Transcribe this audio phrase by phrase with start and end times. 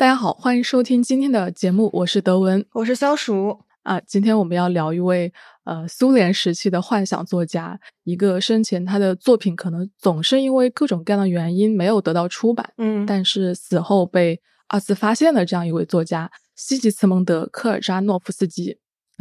[0.00, 4.00] 大家好，欢迎收听今天的节目，我是德文，我是肖鼠啊。
[4.00, 5.30] 今天我们要聊一位
[5.64, 18.78] 呃苏联时期的幻想作家，一个生前他的作品可能总是因为各种各样的原因没有得到出版，嗯，但是死后被二次发现的这样一位作家西吉茨蒙德·科尔扎诺夫斯基。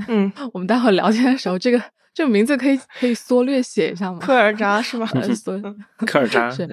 [0.08, 1.84] 嗯， 我们待会儿聊天的时候，这个
[2.14, 4.20] 这个名字可以可以缩略写一下吗？
[4.20, 5.06] 科尔扎是吗？
[5.36, 5.60] 缩
[6.08, 6.66] 科尔扎是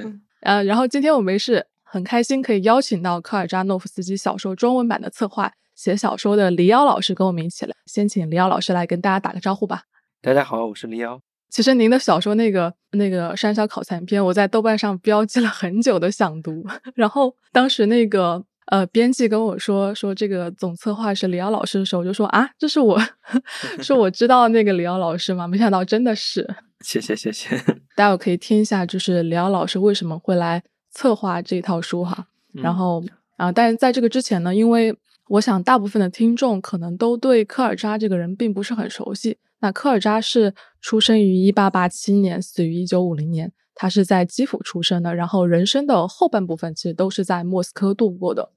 [0.42, 1.66] 呃，然后今天我们是。
[1.96, 7.74] 很开心可以邀请到科尔扎诺夫斯基小说中文版的策划、写小说的黎瑶老师跟我们一起来。
[7.86, 9.84] 先请黎瑶老师来跟大家打个招呼吧。
[10.20, 11.18] 大家好，我是黎瑶。
[11.48, 16.66] 其实您的小说那个那个山小烤残篇，我在豆瓣上标记了很久的想读。
[16.94, 23.00] 然后当时那个呃编辑跟我说说这个总策划是黎瑶老师的时候，我就说啊，这是我
[23.80, 25.48] 是我知道那个黎瑶老师吗？
[25.48, 26.46] 没想到真的是。
[26.84, 27.56] 谢谢谢谢。
[27.94, 30.62] 大家可以听一下，就是黎瑶老师为什么会来。
[30.96, 33.04] 策划这一套书哈，然后
[33.36, 34.96] 啊，但是在这个之前呢，因为
[35.28, 39.36] 我想大部分的听众可能都对科尔扎这个人并不是很熟悉。
[39.60, 48.52] 那科尔扎是出生于一八八七年，死于一九五零年，他是在基辅出生的，然后人生的后半部分其实都是在莫斯科度过的。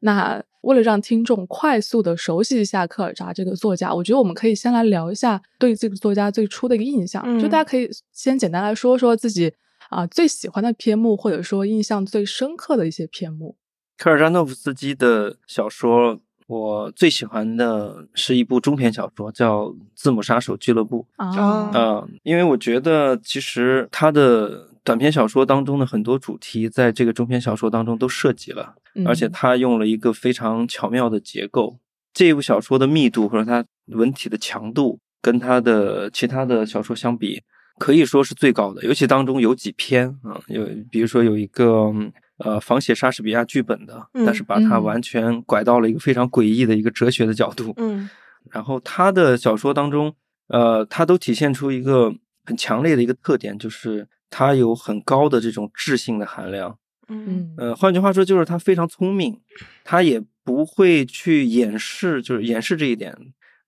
[0.00, 9.52] 那为了让听众快速的熟悉一下科尔扎这个作家，我觉得我们可以先来聊一下对这个作家最初的一个印象，就大家可以先简单来说说自己。
[9.90, 13.56] 啊，最喜欢的篇目，或者说印象最深刻的一些篇目。
[13.96, 21.70] 科尔扎诺夫斯基的小说，我最喜欢的是一部中篇小说，叫《字母杀手俱乐部》啊。
[21.72, 28.74] 嗯，因为我觉得其实他的短篇小说当中的很多主题，在这个中篇小说当中都涉及了，
[29.06, 31.78] 而且他用了一个非常巧妙的结构。
[32.12, 37.42] 这部小说的密度或者它文体的强度，跟他的其他的小说相比。
[37.78, 41.92] 可以说是最高的，尤其当中有几篇啊，有比如说有一个
[42.38, 47.72] 呃仿写莎士比亚剧本的，但是把它完全拐到了一个非常诡异的一个哲学的角度。
[47.76, 48.08] 嗯，
[48.50, 50.14] 然后他的小说当中，
[50.48, 52.14] 呃，他都体现出一个
[52.44, 56.78] 很强烈的一个特点，就是他有很高的这种智性的含量。
[57.08, 59.40] 嗯，呃，换句话说，就是他非常聪明，
[59.82, 63.16] 他也不会去掩饰，就是掩饰这一点。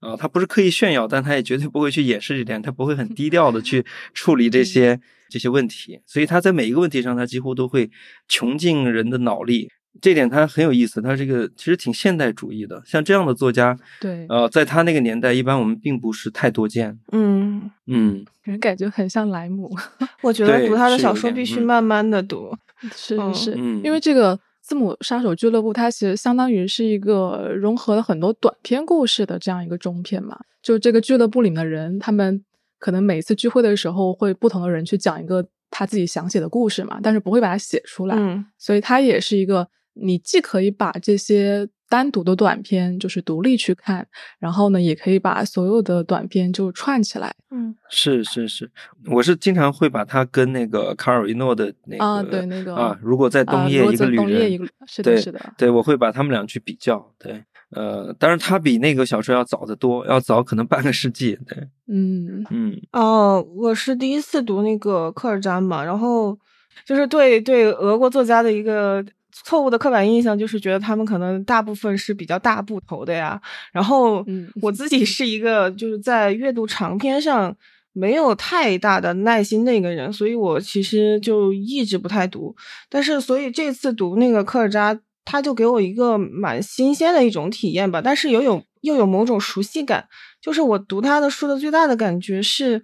[0.01, 7.91] 啊，他不是刻意炫耀，但他也绝对不会去掩饰这点，他不会很低调的去处理这些这些问题，所以他在每一个问题上，他几乎都会
[8.29, 9.71] 穷尽人的脑力，
[10.01, 17.71] 这点他很有意思，他这个其实挺现代主义的，像这样的作家，对，呃，在他那个年代，一般我们并不是太多见，嗯。
[17.87, 19.71] 嗯，人感觉很像莱姆，
[20.23, 22.55] 我觉得读他的小说必须慢慢的读，
[22.95, 23.53] 是是，
[23.83, 24.39] 因为这个。
[24.67, 30.37] 字母杀手俱乐部，它其实相当于是一个融合了很多短篇故事的这样一个中篇嘛。
[30.61, 32.45] 就这个俱乐部里面的人，他们
[32.81, 38.17] 可能每次聚会的时候，会不同的人去讲一个他自己想写的故事嘛，但是不会把它写出来。
[38.17, 41.69] 嗯，所以它也是一个，你既可以把这些。
[41.89, 44.07] 单独的短片就是独立去看，
[44.39, 47.35] 然后呢，也可以把所有的短片就串起来。
[47.51, 48.71] 嗯，是是是，
[49.11, 57.13] 我是经常会把它跟那个卡尔维诺的那个啊，对那个啊，如果在冬夜一个旅人，是的，是的，对，我会把他们俩去比较。
[57.19, 61.39] 对，呃，当然他比那个小说要早得多，要早可能半个世纪。
[61.47, 62.81] 对，嗯嗯。
[62.93, 66.37] 哦，我是第一次读那个科尔扎嘛，然后
[66.85, 69.05] 就是对对俄国作家的一个。
[69.45, 73.41] 错误的刻板印象就是觉得他们可能大部分是比较大部头的呀。
[73.71, 74.25] 然后
[74.63, 77.55] 我自己是一个就是在阅读长篇上
[77.93, 82.57] 没有太大的耐心的一个人，所以我其实就一直不太读。
[82.89, 88.01] 但是所以这次读那个科尔扎，他就给我一个蛮新鲜的一种体验吧。
[88.01, 90.09] 但是又有又有某种熟悉感，
[90.41, 92.83] 就是我读他的书的最大的感觉是，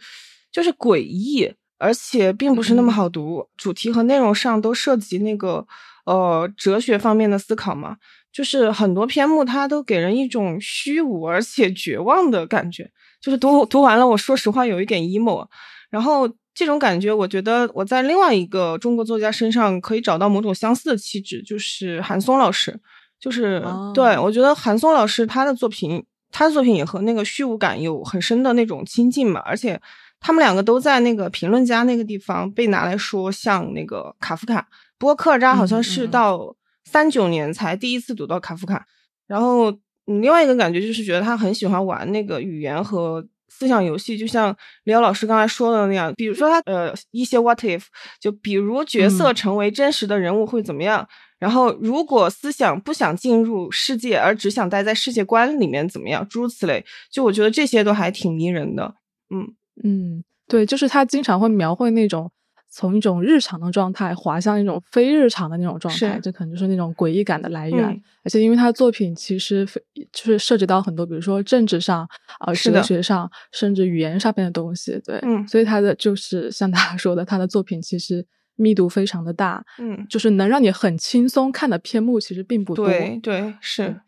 [0.52, 5.66] 就是诡异，而且并不是那么好读，主题和内容上都涉及那个。
[6.04, 7.96] 呃，哲学方面的思考嘛，
[8.32, 12.90] 就是很多篇目它都给人一种虚无而且绝望的感觉，
[13.20, 15.46] 就是读读完了，我说实话有一点 emo。
[15.90, 22.80] 然后这种感觉，我觉得我在另外一个中国作家身上可以找到某种相似的气质，就是韩松老师。
[23.20, 23.64] 就是
[23.94, 29.80] 对我觉得韩松老师他的作品，他的作品也和那个虚无感有很深的那种亲近嘛，而且
[30.18, 34.66] 他们两个都在那个评论家那个地方被拿来说像那个卡夫卡。
[35.02, 36.54] 不过科尔扎好像是到
[36.84, 38.86] 三九年才第一次读到卡夫卡，
[39.26, 47.86] 然后另外一个感觉就是觉得他很喜欢玩那个语言和思想游戏，就像李奥老师刚才说的那样，比如说他呃一些 what if，
[48.20, 51.04] 就比如角色成为真实的人物会怎么样，
[51.40, 58.94] 然后如果思想不想进入世界而只想待在世界观里面怎么样，诸如此类，就我觉得这些都还挺迷人的。
[59.34, 59.52] 嗯
[59.82, 62.30] 嗯，对，就是他经常会描绘那种。
[62.74, 67.90] 从一种日常的状态滑向一种非日常的那种状态，这可能就是那种诡异感的来源。
[67.90, 69.82] 嗯而且因为他的作品其实非
[70.12, 72.08] 就是涉及到很多，比如说政治上、
[72.38, 74.96] 呃哲学上，甚至语言上面的东西。
[75.04, 78.24] 对，嗯所以他的就是像大家说的，他的作品其实
[78.54, 82.86] 密度非常的大，嗯，就是能让你很轻松看的篇目其实并不多。
[82.86, 84.00] 对对是，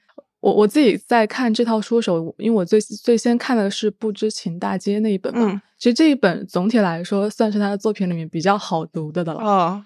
[0.44, 9.40] 我我自己在看这套书的时候，因为我最最先看的是《不知情大街》那一本嘛，嗯其实这一本总体来说算是他的作品里面比较好读的的了。
[9.40, 9.84] 哦，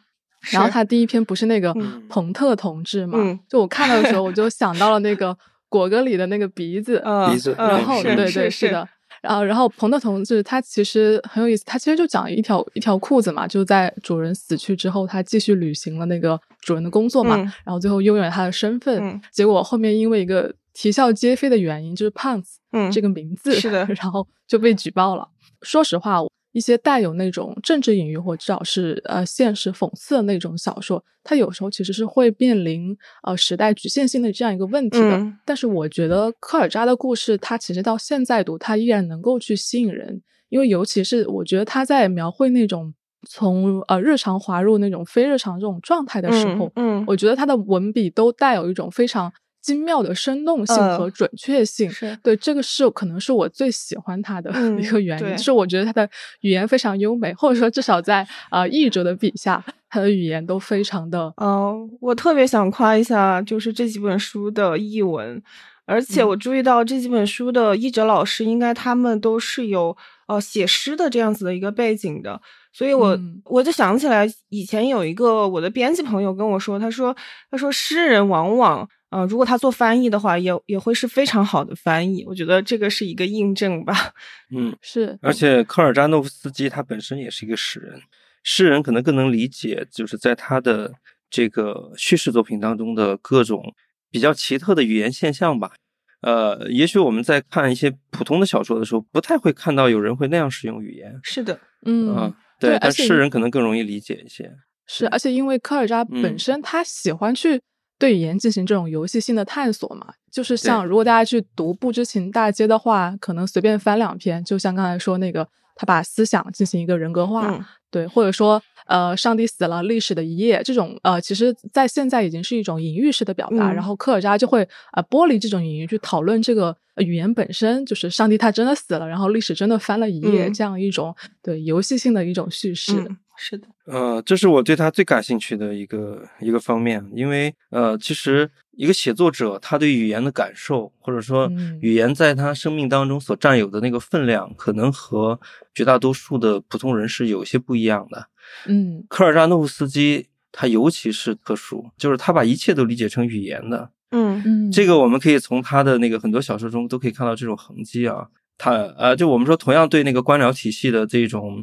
[0.51, 5.37] 然后他第一篇不是那个嗯彭特同志嘛，嗯就我看到的时候，我就想到了那个
[5.71, 8.89] 果戈里的那个鼻子，嗯鼻子嗯然后是对对是的。
[9.23, 25.29] 然后，然后彭德同志他其实很有意思，他其实就讲一条一条裤子嘛，就在主人死去之后，他继续履行了那个主人的工作嘛，嗯然后最后拥有了他的身份，嗯结果后面因为一个啼笑皆非的原因，就是胖子嗯这个名字，是的 然后就被举报了。
[25.63, 26.19] 说实话，
[26.59, 35.17] 一些带有那种政治隐喻或至少是呃现实讽刺的那种小说，它有时候其实是会面临呃时代局限性的这样一个问题的。
[35.17, 42.93] 嗯但是我觉得科尔扎的故事，它其实到现在读，它依然能够去吸引人，因为尤其是我觉得他在描绘那种
[43.29, 49.33] 从呃日常滑入那种非日常这种状态的时候，嗯嗯我觉得他的文笔都带有一种非常
[49.69, 51.91] 精妙的生动性嗯和准确性。
[51.91, 52.17] 是。
[52.23, 56.09] 对，这个是可能是我最喜欢他的嗯一个原因，是我觉得他的
[56.41, 65.43] 语言非常优美，或者说至少在呃译者的笔下，他的语言都非常的嗯，我特别想夸一下，就是这几本书的译文，
[65.85, 66.29] 而且嗯。
[66.29, 72.41] 我注意到这几本书的译者老师，应该他们都是有呃写诗的这样子的一个背景的，
[72.73, 73.43] 所以我、嗯。
[73.45, 77.15] 我就想起来以前有一个我的编辑朋友跟我说，他说
[77.51, 84.13] 他说诗人往往呃如果他做翻译的话，也也会是非常好的翻译，我觉得这个是一个印证吧。
[84.55, 88.01] 嗯，是而且科尔扎诺夫斯基他本身也是一个诗人，
[88.43, 90.93] 诗人可能更能理解，就是在他的
[91.31, 93.75] 这个叙事作品当中的各种
[94.11, 95.73] 比较奇特的语言现象吧。
[96.21, 102.15] 呃，也许我们在看一些普通的小说的时候，不太会看到有人会那样使用语言是的，嗯。
[102.15, 104.53] 啊、对对，但而且诗人可能更容易理解一些。
[104.85, 107.61] 是，而且因为科尔扎本嗯身他喜欢去
[107.99, 124.61] 对语言进行这种游戏性的探索嘛，就是像如果大家去读《不知情大街》的话，可能随便翻两篇，就像刚才说那个，他把思想进行一个人格化，嗯对，或者说呃，上帝死了，历史的一页这种呃，其实在现在已经是一种隐喻式的表达，嗯然后科尔扎就会
[124.93, 126.77] 呃剥离这种隐喻去讨论这个。
[126.95, 132.93] 呃语言本身就是上帝他真的死了，然后历史真的翻了一页，嗯这样一种对游戏性的一种叙事。
[133.39, 145.39] 嗯，是的，呃，这是我对他最感兴趣的一个一个方面，因为呃，其实一个写作者他对语言的感受，或者说嗯语言在他生命当中所占有的那个分量，可能和
[145.73, 148.29] 绝大多数的普通人是有些不一样的。
[148.67, 153.91] 嗯科尔扎诺夫斯基他尤其是特殊，就是他把一切都理解成语言的。
[154.11, 158.27] 嗯嗯，这个我们可以从他的那个很多小说中都可以看到这种痕迹啊。
[158.61, 161.63] 他呃，就我们说同样对那个官僚体系的这种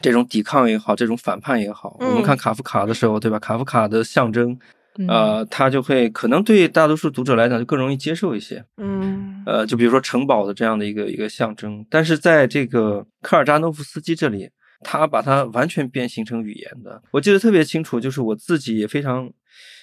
[0.00, 3.38] 这种抵抗也好，这种反叛也好，嗯我们看卡夫卡的时候，对吧？
[3.38, 4.58] 卡夫卡的象征，
[4.98, 8.64] 嗯呃，他就会可能对大多数读者来讲就更容易接受一些。
[8.76, 14.50] 嗯呃，就比如说城堡的这样的一个一个象征，但是在这个科尔扎诺夫斯基这里，
[14.80, 17.02] 他把它完全变形成语言的。
[17.12, 19.30] 我记得特别清楚，就是我自己也非常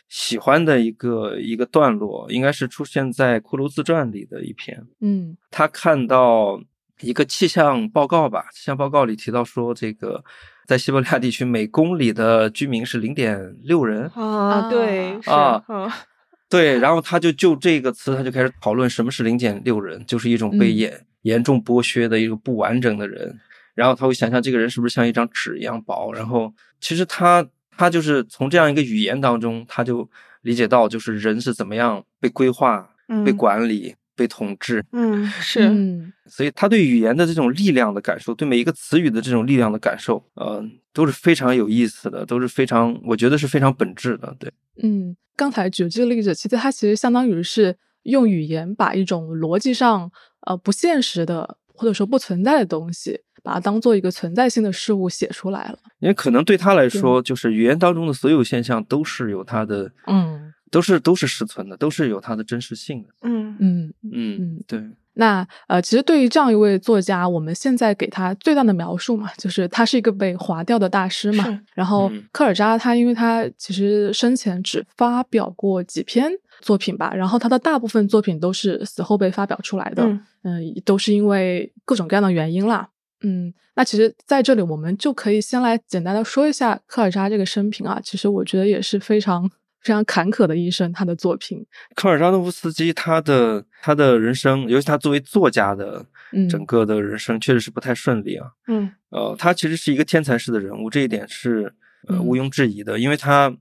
[0.10, 4.86] 喜欢的一个一个段落，应该是出现在《骷髅自传》里的一篇。
[5.02, 6.62] 嗯他看到
[7.02, 10.24] 一个气象报告吧，气象报告里提到说，这个
[10.68, 14.08] 在西伯利亚地区每公里的居民是零点六人。
[14.10, 15.30] 啊，对，是
[16.50, 23.40] 对，然后他就就这个词，他就开始讨论什么是零点六人，就是一种被嗯严、严重剥削的一个不完整的人。
[23.74, 26.14] 然后他会想象这个人是不是像一张纸一样薄。
[26.14, 27.44] 然后其实他
[27.76, 30.08] 他就是从这样一个语言当中，他就
[30.44, 32.88] 理解到就是人是怎么样被规划、
[33.26, 34.84] 被嗯管理、被统治。
[34.92, 44.36] 嗯是嗯所以他对语言的这种力量的感受，对每一个词语的这种力量的感受，呃，都是非常有意思的，都是非常，我觉得是非常本质的。
[44.40, 44.52] 对，
[44.82, 50.12] 嗯，刚才举这个例子，其实它其实相当于是用语言把一种逻辑上
[50.48, 55.78] 呃不现实的或者说不存在的东西，把它当做一个存在性的事物写出来了。
[56.00, 60.43] 因为可能对他来说，就是语言当中的所有现象都是有它的，嗯
[60.74, 63.10] 都是都是实存的，都是有它的真实性的。
[63.22, 64.64] 嗯嗯嗯，嗯。
[64.66, 71.62] 对，那呃，其实对于这样一位作家，我们现在给他最大的描述嘛，就是他是一个被划掉的大师嘛。
[71.76, 82.90] 然后嗯科尔扎他，因为他其实生前只发表过几篇作品吧，然后他的大部分作品都是死后被发表出来的，嗯嗯、都是因为各种各样的原因啦。
[83.22, 87.98] 嗯，那其实在这里我们就可以先来简单的说一下科尔扎这个生平啊。
[88.04, 89.50] 其实我觉得也是非常
[89.84, 91.64] 非常坎坷的一生，他的作品。
[91.96, 96.06] 科尔扎诺夫斯基他的他的人生，尤其他作为作家的
[96.50, 98.48] 整个的人生，确实是不太顺利啊。
[98.68, 101.74] 嗯，呃，他其实是一个天才式的人物，这一点是
[102.08, 103.56] 呃毋庸置疑的，因为他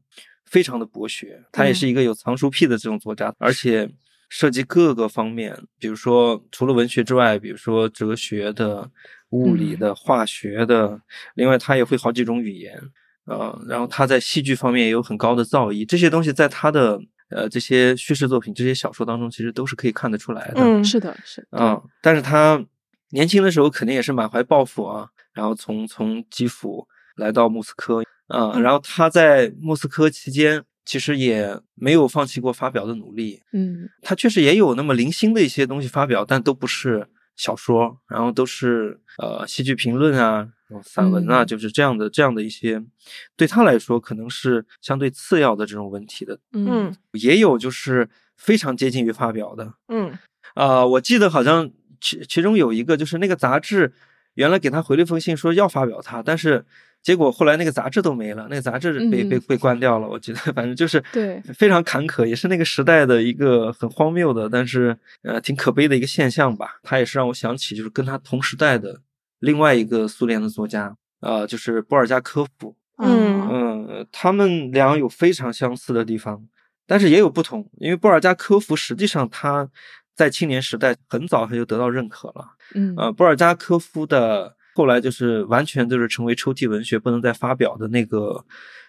[0.46, 3.90] 非常的博学，他也是一个有藏书癖的这种作家，而且。
[4.34, 8.90] 涉及各个方面，比如说除了文学之外，比如说哲学的、
[9.32, 10.98] 物理的、化学的，
[11.34, 12.80] 另外他也会好几种语言，
[13.26, 17.00] 呃，然后他在戏剧方面也有很高的造诣，这些东西在他的
[17.30, 20.54] 呃这些叙事作品、这些小说当中，其实都是可以看得出来的。
[20.56, 22.64] 嗯，是的，是啊，但是他
[23.10, 26.86] 年轻的时候肯定也是满怀抱负啊，然后从从基辅
[27.16, 30.64] 来到莫斯科啊，然后他在莫斯科期间。
[30.84, 40.48] 其实也没有放弃过发表的努力，嗯，他确实也有那么零星的一些东西发表，但都不是小说，然后都是呃戏剧评论啊、
[40.82, 42.82] 散文啊，就是这样的这样的一些，
[43.36, 50.16] 对他来说可能是相对次要的这种文体的，嗯，也有就是非常接近于发表的，嗯，
[50.54, 51.70] 啊，我记得好像
[52.00, 53.92] 其其中有一个就是那个杂志
[54.34, 56.64] 原来给他回了一封信说要发表他，但是。
[57.02, 60.08] 结果后来那个杂志都没了，那个杂志被被被关掉了。
[60.08, 66.78] 我记得，反正就是对非常坎坷，也是那个时代的一个很荒谬的，但是呃挺可悲的一个现象吧。
[66.84, 69.00] 他也是让我想起，就是跟他同时代的
[69.40, 72.76] 另外一个苏联的作家，呃，就是波尔加科夫。
[72.98, 76.46] 嗯嗯，他们俩有非常相似的地方，
[76.86, 77.68] 但是也有不同。
[77.78, 79.68] 因为波尔加科夫实际上他
[80.14, 82.46] 在青年时代很早他就得到认可了。
[82.76, 84.54] 嗯，呃，波尔加科夫的。
[84.74, 88.44] 后来就是完全就是成为抽屉文学不能再发表的那个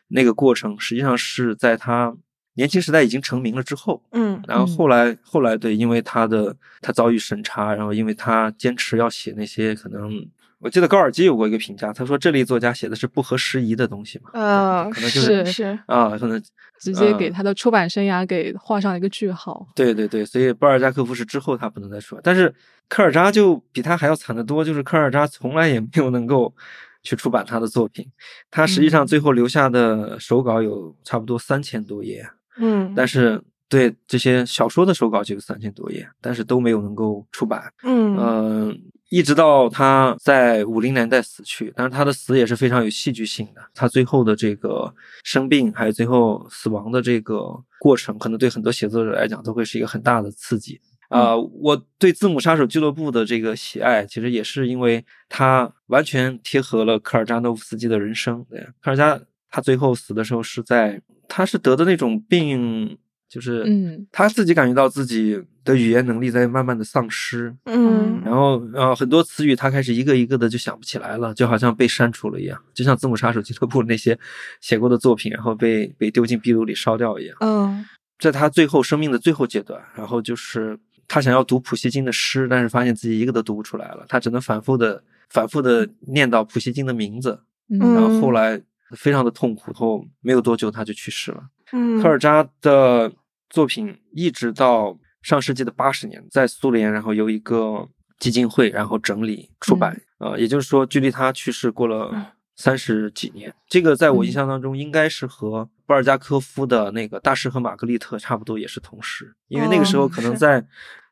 [0.07, 2.15] 那个过程，实际上是在他
[2.55, 10.25] 年轻时代已经成名了之后，嗯，然后后来后来对，因为他的他遭遇审查，然后因为他坚持要写那些可能。
[10.63, 16.41] 我记得高尔基有过一个评价，他说这类作家写的是不合时宜的东西嘛，啊，可能就是是啊，可能
[16.79, 19.67] 直接给他的出版生涯给画上了一个句号。
[19.75, 22.53] 对对对，所以波尔加科夫是之后他不能再说，但是
[22.88, 26.53] 科尔扎就比他还要惨得多，就是科尔扎从来也没有能够
[27.01, 28.10] 去出版他的作品，
[28.50, 32.25] 他实际上最后留下的手稿有差不多三千多页，
[32.58, 38.82] 嗯，但是对这些小说的手稿就有三千多页，但是都没有能够出版，嗯嗯。
[39.13, 43.62] 一直到他在五零年代死去，但是他的死也是非常有戏剧性的。
[43.72, 44.91] 他最后的这个
[45.24, 51.38] 生病，还有最后死亡的这个过程，可能对很多写作者来讲都会是一个很大的刺激啊！
[51.38, 58.43] 我对《字母杀手俱乐部》的这个喜爱，其实也是因为他完全贴合了科尔扎诺夫斯基的人生。
[58.50, 62.98] 对，科尔扎他最后死的时候是在，他是得的那种病。
[63.33, 74.15] 就是，嗯，他自己感觉到自己的语言能力在慢慢的丧失，嗯，然后，呃，很多词语他开始一个一个的就想不起来了，就好像被删除了一样，就像《字母杀手俱乐部》那些
[74.61, 77.35] 写过的作品，然后被被丢进壁炉里烧掉一样。
[77.39, 77.83] 嗯，
[78.19, 87.39] 在他最后生命的最后阶段，然后就是他想要读普希金的诗，但是发现自己一个都读不出来了，他只能反复的反复的念到普希金的名字，
[87.71, 88.61] 嗯然后后来
[88.95, 91.43] 非常的痛苦，后没有多久他就去世了。
[91.71, 93.11] 嗯，科尔扎的。
[93.53, 103.53] 作品一直到上世纪的八十年，在苏联，然后由一个基金会然后整理出版，呃，也就是说，距离他去世过了三十几年。
[103.67, 109.31] 这个在我印象当中，应该是和布尔加科夫的那个《大师和玛格丽特》差不多，也是同时。
[109.50, 110.65] 因为那个时候可能在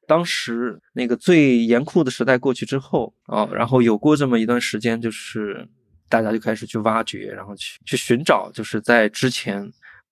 [0.08, 5.70] 当时那个最严酷的时代过去之后啊，然后有过这么一段时间，就是
[6.10, 9.72] 大家就开始去挖掘，然后去去寻找，就是在之前。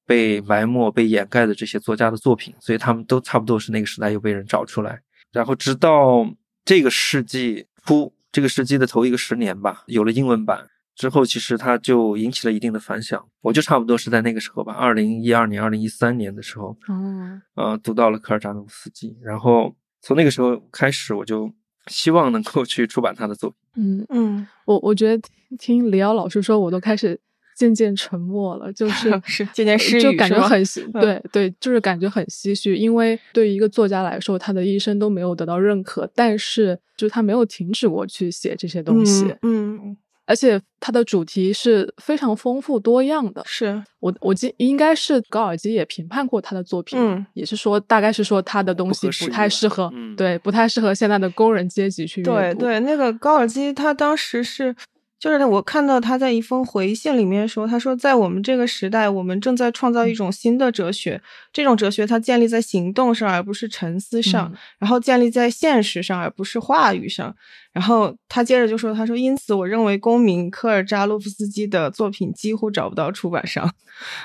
[0.09, 4.99] 被埋没、被掩盖的这些作家的作品，所以他们都差不多是那个时代又被人找出来。
[5.31, 6.27] 然后直到
[6.65, 13.23] 这个世纪初，这个世纪的头一个十年吧，有了英文版之后，其实它就引起了一定的反响。
[13.41, 21.53] 我就差不多是在那个时候吧，二零一二年、二零一三年的时候，哦，呃，读到了科尔扎诺夫斯基，然后从那个时候开始，我就
[21.85, 23.59] 希望能够去出版他的作品。
[23.75, 27.19] 嗯嗯，我我觉得听李瑶老师说，我都开始。
[27.59, 30.63] 渐渐沉默了，就 是是渐渐失语，就感觉很
[30.93, 32.77] 对对，就是感觉很唏嘘。
[32.77, 39.35] 因为对于一个作家来说，他的一生都没有得到认可，但是就是他没有停止过去写这些东西。
[39.41, 43.43] 嗯，而且他的主题是非常丰富多样的。
[43.45, 52.31] 是我我记应该是高尔基也评判过他的作品，嗯，也是说大概是说他的东西不太适合，对，不太适合现在的工人阶级去阅读。
[52.31, 54.73] 对对，那个高尔基他当时是。
[55.19, 61.21] 就是我看到他在一封回信里面说，他说在我们这个时代，我们正在创造一种新的哲学，
[61.51, 64.49] 这种哲学它建立在行动上，而不是沉思上，
[64.79, 67.35] 然后建立在现实上，而不是话语上。
[67.73, 73.69] 然后他接着就说，他说因此我认为公民科尔扎洛夫斯基的作品几乎找不到出版商。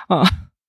[0.06, 0.22] 啊，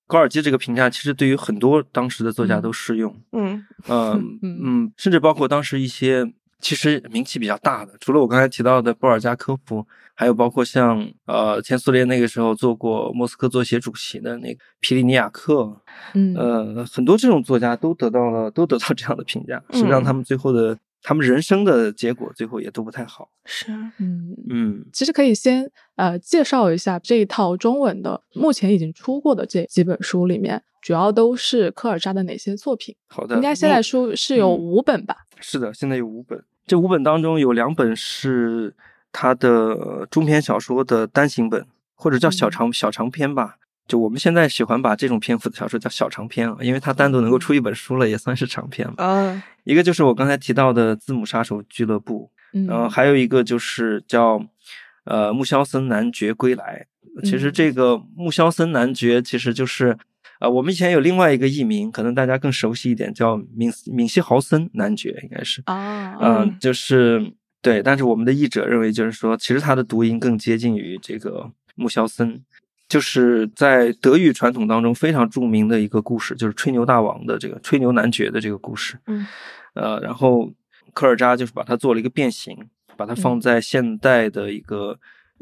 [0.08, 3.16] 高尔基这个评价其实对于很多当时的作家都适用。
[3.30, 6.32] 嗯嗯嗯，甚至包括当时一些。
[6.60, 15.76] 其实名气比较大的，除了我刚才提到的布尔加科夫，还有包括像呃前苏联那个时候做过莫斯科作协主席的那个皮利尼亚克，
[16.14, 16.34] 嗯。
[16.34, 20.76] 呃很多这种作家都得到了都得到这样的评价，实际上他们最后的
[21.08, 23.30] 他们人生的结果最后也都不太好。
[23.44, 32.92] 是，嗯嗯，其实可以先呃介绍一下这一套中文的目前已经出过的这几本书里面，主要都是科尔扎的哪些作品？
[33.06, 35.18] 好的，应该现在书是有五本吧？
[35.40, 36.42] 是的，现在有五本。
[36.66, 38.74] 这五本当中有两本是
[39.12, 43.58] 他的中篇小说的单行本，或者叫小长小长篇吧。
[43.86, 48.94] 就我们现在喜欢把这种篇幅的小说叫小长篇啊，因为它单独能够出一本书了，也算是长篇了。
[48.96, 52.30] 啊，一个就是我刚才提到的《字母杀手俱乐部》，
[52.66, 54.44] 然后还有一个就是叫
[55.04, 56.86] 呃穆肖森男爵归来。
[57.24, 59.96] 其实这个穆肖森男爵其实就是。
[60.38, 72.44] 呃，我们以前有另外一个译名，可能大家更熟悉一点，叫敏敏西豪森男爵，应该是啊，嗯，就是对，但是我们的译者认为，就是说，其实他的读音更接近于这个穆肖森，
[72.88, 79.26] 就是在德语传统当中非常著名的一个故事，就是吹牛大王的这个吹牛男爵的这个故事，嗯，
[79.74, 80.52] 呃，然后
[80.92, 82.56] 科尔扎就是把它做了一个变形，
[82.96, 84.98] 把它放在现代的一个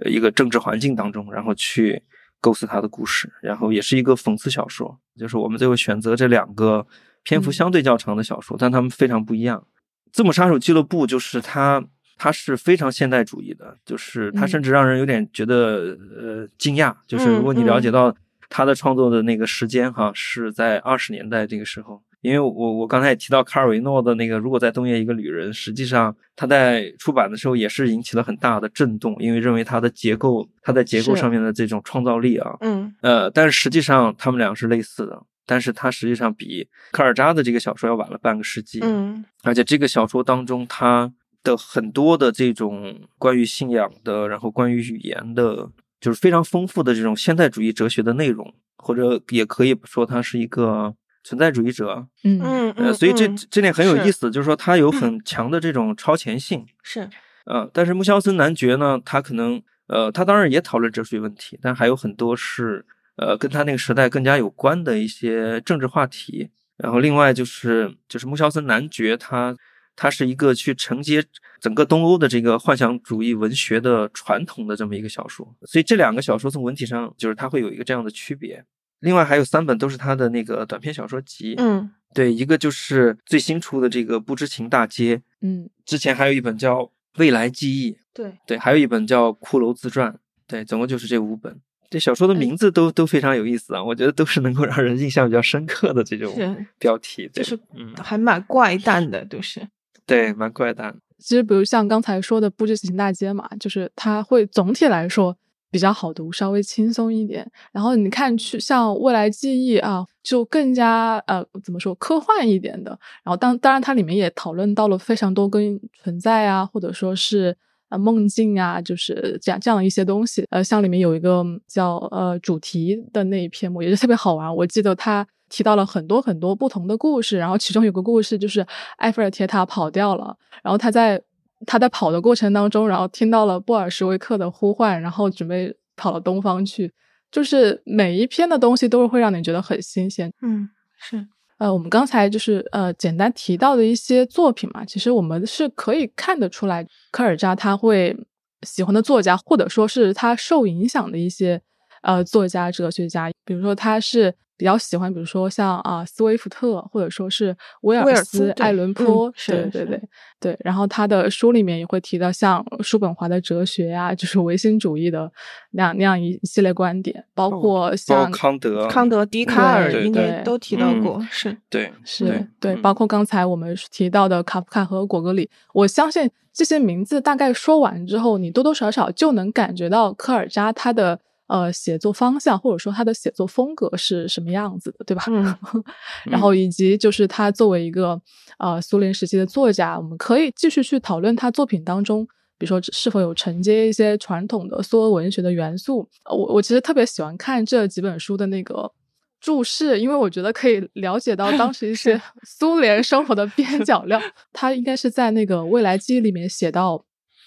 [0.06, 2.02] 一个政治环境当中，然后去。
[2.40, 6.86] 构思他的故事，然后也是一个讽刺小说，就是我们最后选择这两个
[7.22, 9.66] 篇幅相对较长的小说，但他们非常不一样。
[10.12, 11.82] 字母杀手俱乐部就是他，
[12.16, 18.14] 他是非常现代主义的，就是他甚至让人有点觉得呃惊讶，就是如果你了解到
[18.48, 22.02] 他的创作的那个时间哈，是在二十年代这个时候。
[22.20, 32.94] 因为我我刚才也提到卡尔维诺的那个《如果在冬夜一个旅人》，实际上他在出版的时候也是引起了很大的震动，因为认为他的结构，他在结构上面的这种创造力啊，嗯。
[33.02, 41.12] 呃，但是实际上他们俩是类似的，但是他实际上比卡尔扎的这个小说要晚了半个世纪，嗯，而且这个小说当中他
[41.44, 50.96] 的很多的这种关于信仰的，然后关于语言的，就是非常丰富的这种现代主义哲学的内容，或者也可以说他是一个。
[51.26, 57.08] 存在主义者，嗯嗯呃，所以这这点很有意思，就是说他有很强的这种超前性，是，
[57.46, 62.84] 嗯，但是穆肖森男爵呢，他可能，呃，他当然也讨论哲学问题，但还有很多是，
[63.16, 66.50] 呃，跟他那个时代更加有关的一些政治话题。
[66.76, 69.56] 然后另外就是，就是穆肖森男爵，他
[69.96, 71.24] 他是一个去承接
[71.60, 78.64] 整个东欧的这个幻想主义文学的传统的这么一个小说，所以这两个小说从文体上就是它会有一个这样的区别。
[79.00, 86.80] 另外还有三本都是他的那个短篇小说集，嗯，对，一个就是最新出的这个《不知情大街》，嗯，之前还有一本叫
[87.18, 90.10] 《未来记忆》，对对，还有一本叫《骷髅自传》，
[90.46, 91.60] 对，总共就是这五本。
[91.90, 99.60] 这小说的名字都都非常有意思啊，我觉得都是能够让人印象比较深刻的这种标题，就是嗯，还蛮怪诞的，都是
[100.06, 100.94] 对，蛮怪的。
[101.18, 105.36] 其实比如像刚才说的《不知情大街》嘛，就是它会总体来说。
[105.70, 107.44] 比较好读，稍微轻松一点。
[107.72, 112.96] 然后你看，去像未来记忆啊，就更加呃怎么说科幻一点的。
[113.24, 117.56] 然后当当然，它里面也讨论到了非常多跟存在啊，或者说是
[117.88, 120.46] 呃梦境啊，就是这样这样的一些东西。
[120.50, 124.54] 呃，像里面有一个叫呃主题的那一篇我，也是特别好玩。
[124.54, 128.66] 我记得他提到了很多很多不同的故事，然后其中有个故事就是
[128.98, 131.22] 埃菲尔铁塔跑掉了，然后他在。
[131.66, 136.92] 他在跑的过程当中，然后听到了布尔什维克的呼唤，然后准备跑到东方去。
[137.30, 140.30] 就是每一篇的东西都是会让你觉得很新鲜。
[140.42, 141.26] 嗯，是。
[141.56, 148.14] 呃，我们刚才就是呃简单提到的一些作品嘛，其实我们是可以看得出来，科尔扎他会
[148.60, 151.58] 喜欢的作家，或者说是他受影响的一些
[152.02, 154.34] 呃作家、哲学家，比如说他是。
[154.56, 160.00] 比较喜欢，比如说像啊，斯威夫特，或者说是威尔斯、艾伦坡，对对对
[160.38, 160.56] 对。
[160.60, 165.30] 然后他的书里面也会提到像叔本华的哲学呀，就是唯心主义的
[165.72, 171.20] 那样那样一系列观点，包括像康德、康德、笛卡尔，应该都提到过。
[171.30, 181.18] 是对，是对，包括刚才我们提到的卡夫卡和果戈里，我相信这些名字大概说完之后，你多多少少就能感觉到科尔扎他的。
[181.54, 185.22] 呃，写作方向或者说他的写作风格是什么样子的，对吧？
[185.28, 185.56] 嗯，
[186.26, 188.20] 然后以及就是他作为一个
[188.58, 192.26] 呃苏联时期的作家，我们可以继续去讨论他作品当中，
[192.58, 196.08] 比比如说是否有承接一些传统的苏俄文学的元素。
[196.30, 198.90] 我我其实特别喜欢看这几本书的那个
[199.38, 204.18] 注释，因为我觉得可以了解到当时一些苏联生活的边角料。
[204.54, 207.04] 他应该是在那个未来记忆里面写到。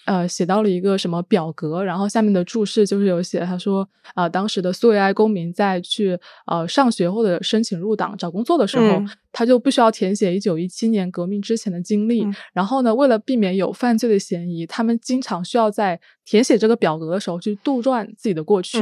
[0.08, 12.26] 呃，写到了一个什么表格，然后下面的注释就是有写，他说啊，当时的苏维埃公民在去呃上学或者申请入党、找工作的时候，他就不需要填写一九一七年革命之前的经历。
[12.54, 18.78] 然后呢，为了避免有犯罪的嫌疑，他们经常需要在填写这个表格的时候去杜撰自己的过去，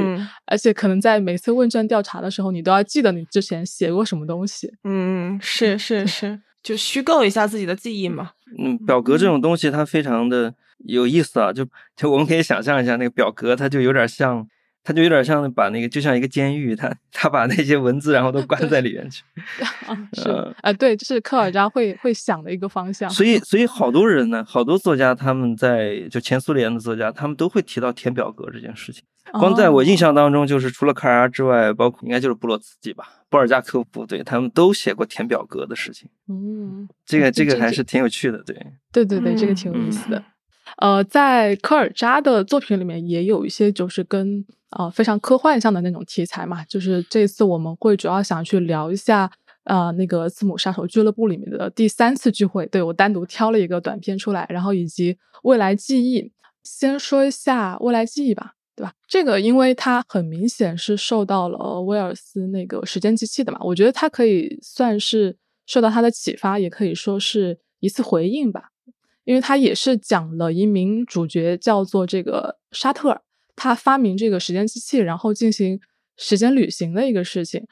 [0.47, 4.73] 而且可能在每次问卷调查的时候，你都要记得你之前写过什么东西。
[4.85, 8.31] 嗯，是是是，就虚构一下自己的记忆嘛。
[8.63, 10.55] 嗯，表格这种东西它非常的。
[10.79, 14.47] 有意思啊，就就我们可以想象一下那个表格，它就有点像，
[14.85, 19.23] 它就有点像把那个就像一个监狱，它它把那些文字然后都 关在里面去。
[20.15, 20.31] 是
[20.63, 23.09] 啊，对，这是科尔扎会会想的一个方向。
[23.11, 29.03] 所以，所以好多人呢，好多作家他们在就前苏联的作家，他们都会提到填表格这件事情。
[29.33, 36.09] 光在我印象当中，就是除了科尔扎之外，包括应该就是布洛茨基吧，布尔加科夫，对他们都写过填表格的事情。
[36.29, 38.57] 嗯，这个这个还是挺有趣的，对。
[38.93, 40.23] 对对对，这个挺有意思的。
[40.79, 49.31] 呃，在科尔扎的作品里面也有一些就是跟呃非常科幻向的那种题材嘛，就是这次我们会主要想去聊一下
[49.65, 58.93] 呃那个字母杀手俱乐部里面的第三次聚会，对我单独挑了一个短片出来，然后以及未来记忆，先说一下未来记忆吧，对吧？
[59.09, 68.71] 这个因为它很明显是受到了威尔斯那个时间机器的嘛，我觉得它可以算是受到他的启发，也可以说是一次回应吧。
[69.27, 73.21] 因为他也是讲了一名主角叫做这个沙特尔，
[73.57, 75.81] 他发明这个时间机器，然后进行
[76.17, 77.67] 时间旅行的一个事情。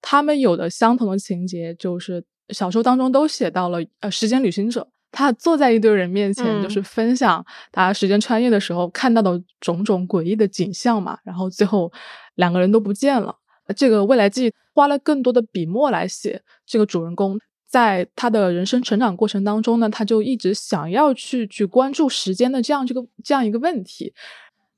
[0.00, 11.18] 他们有的相同的情节，就是小说当中都写到了，呃，时间旅行者他坐在一堆人面前，就是分享他时间穿越的时候看到的种种诡异的景象嘛。
[11.24, 11.92] 然后最后
[12.36, 13.36] 两个人都不见了。
[13.76, 17.38] 这个未来记花了更多的笔墨来写这个主人公。
[17.76, 24.14] 在他的人生成长过程当中呢，他就一直想要去去关注时间的这样这个这样一个问题，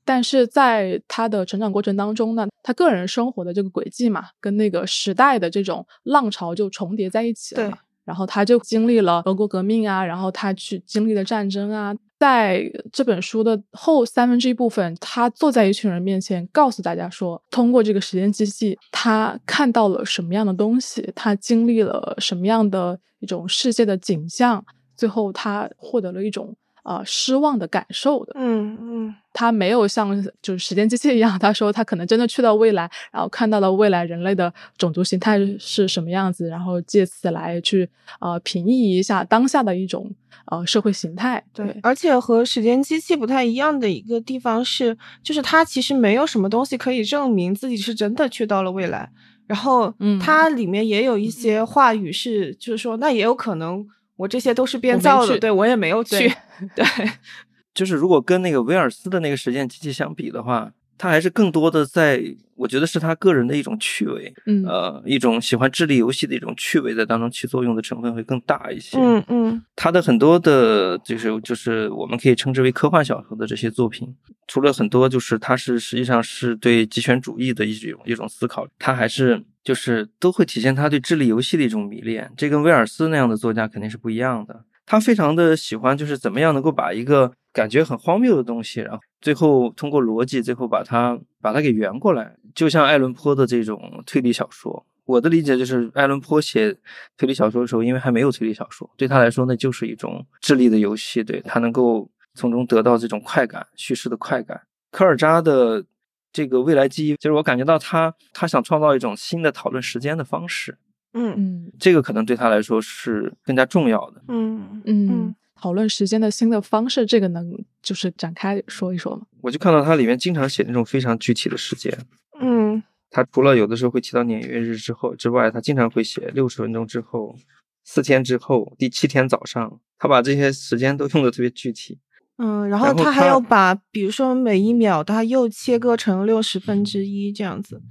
[0.03, 7.71] 但是在他的成长过程当中呢，他个人生活的这个轨迹嘛，跟那个时代的这种浪潮就重叠在一起了。
[8.09, 12.59] 然后他就经历了俄国革命啊，然后他去经历了战争啊，在
[12.91, 24.65] 这本书的后三分之一部分，他坐在一群人面前，告诉大家说，通过这个时间机器，他看到了什么样的东西，他经历了什么样的一种世界的景象，
[24.97, 26.55] 最后他获得了一种。
[26.83, 37.87] 啊，失望的感受的，嗯嗯，他没有像就是时间机器一样，他说他可能真的去到未来，然后看到了未来人类的种族形态是什么样子，然后借此来去
[38.19, 40.09] 呃平抑一下当下的一种
[40.45, 41.43] 呃社会形态。
[41.53, 49.09] 对，而且和时间机器不太一样的一个地方是，就是他其实没有什么东西可以证明自己是真的去到了未来，
[49.45, 53.85] 然后它里面也有一些话语是，就是说那也有可能。
[54.19, 56.29] 我这些都是编造的，对我也没有去。
[56.75, 56.85] 对，
[57.73, 62.21] 就是如果跟那个威尔斯的那个实践机器相比的话，他还是更多的在，
[62.55, 68.97] 我觉得是他个人的一种趣味，嗯，呃，一种喜欢智力游戏的一种趣味在当中起作用的成分会更大一些。
[68.99, 74.13] 嗯嗯，他的很多的，就是就是我们可以称之为科幻小说的这些作品，
[74.47, 79.41] 除了很多就是他是实际上是对极权主义的一种一种思考，他还是。
[79.63, 84.65] 就是都会体现他对智力游戏的一种迷恋，这跟威尔斯那样的作家肯定是不一样的。
[84.85, 92.35] 他非常的喜欢，就是怎么样能够把一个感觉很荒谬的东西，然后最后通过逻辑，最后把它把它给圆过来。
[92.55, 96.75] 就像爱伦坡的这种推理小说，我的理解就是，爱伦坡写
[97.17, 104.59] 推理小说的时候，因为还没有推理小说，对他来说那就是一种智力的游戏，对他能够从中得到这种快感，叙事的快感。
[104.91, 105.85] 科尔扎的。
[106.31, 110.77] 这个未来记忆，就是我感觉到他，他想创造一种新的讨论时间的方式。
[111.13, 114.21] 嗯嗯，这个可能对他来说是更加重要的。
[114.27, 119.23] 嗯嗯，讨论时间的新的方式，这个能就是展开说一说吗？
[119.41, 121.91] 我就看到他里面经常写那种非常具体的时间。
[122.39, 127.35] 嗯，他除了有的时候会提到年月日之后之外，他经常会写六十分钟之后、
[127.83, 131.97] 四天之后、第七天早上，他把这些时间都用的特别具体。
[132.41, 137.81] 嗯，然后他还要把，比如说每一秒，他又切割成六十分之一这样子。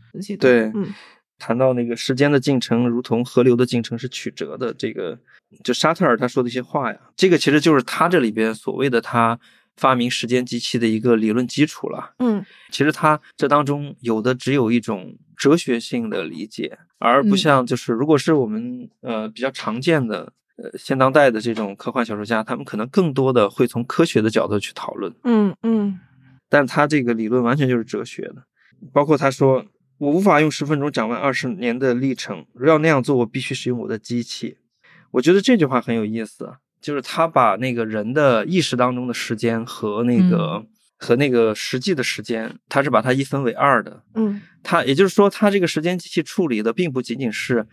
[0.40, 0.94] 对，嗯，
[1.38, 5.18] 谈到那个时间的进程，如同河流的进程是曲折的，这个
[5.62, 9.38] 就沙特尔他说的一些话呀，这个其实就是他这里边所谓的他
[9.76, 12.14] 发明时间机器的一个理论基础了。
[12.18, 20.32] 嗯，其实他这当中有的只有一种哲学性的理解，而不像就是如果是我们呃比较常见的。
[20.62, 25.12] 呃现当代的这种科幻小说家，他们可能更多的会从科学的角度去讨论。
[25.24, 25.98] 嗯嗯，
[26.48, 28.44] 但他这个理论完全就是哲学的，
[28.92, 29.64] 包括他说。
[30.00, 32.46] 我无法用十分钟讲完二十年的历程。
[32.54, 34.58] 如要那样做，我必须使用我的机器。
[35.10, 40.64] 我觉得这句话很有意思，就是他把那个人的意识当中的时间和那个
[40.96, 44.04] 和那个实际的时间，他是把它一分为二的。
[44.14, 47.66] 嗯，他也就是说，他这个时间机器处理的并不仅仅是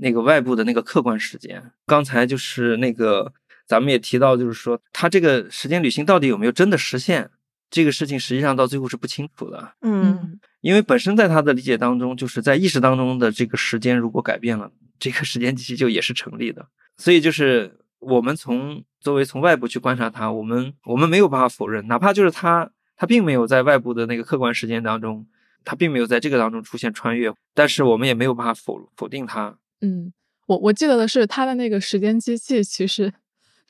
[0.00, 1.62] 那个外部的那个客观时间。
[1.86, 3.32] 刚才就是那个
[3.66, 7.30] 咱们也提到，就是说他这个时间旅行到底有没有真的实现？
[7.70, 16.66] 这个事情实际上到最后是不清楚的，嗯，因为本身在他的理解当中，就是在意识当中的这个时间如果改变了，这个时间机器就也是成立的。
[16.96, 25.24] 所以就是我们从作为从外部去观察它，我们我们没有办法否认，哪怕就是他他并没有在外部的那个客观时间当中，
[25.64, 29.56] 他并没有在这个当中出现穿越，但是我们也没有办法否否定它。
[29.80, 30.12] 嗯，
[30.46, 33.12] 我我记得的是他的那个时间机器其实。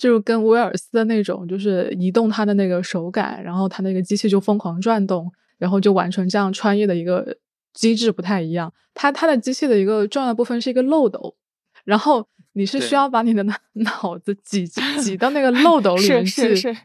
[0.00, 7.36] 就是跟威尔斯的那种，就是移动它的那个手感，然后它那个机器就疯狂转动，然后就完成这样穿越的一个
[7.74, 8.72] 机制不太一样。
[8.94, 11.36] 它它的机器的一个重要部分是一个漏斗，
[11.84, 13.42] 然后你是需要把你的
[13.74, 16.30] 脑 子挤挤到那个 漏斗里面去。
[16.30, 16.76] 是是是。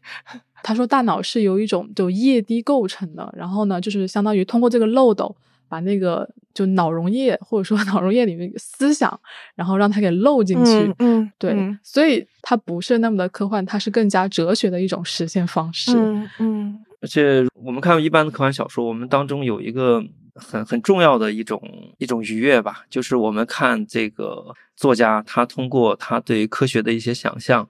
[0.61, 5.33] 他说大脑是由一种就液滴构成的，然后呢，就是相当于通过这个漏斗
[5.67, 6.29] 把那个。
[6.55, 9.19] 就脑溶液，或者说 脑溶液里面思想，
[9.55, 10.89] 然后让它给漏进去。
[10.99, 15.91] 嗯，对，所以它不是那么的科幻，它是更加哲学的一种实现方式。
[15.97, 16.79] 嗯嗯。
[17.01, 20.01] 而且我们看一般的科幻小说，我们当中有一个
[20.35, 21.61] 很很重要的一种
[21.97, 27.67] 一种愉悦吧，就是我们看这个作家，他通过他对科学的一些想象，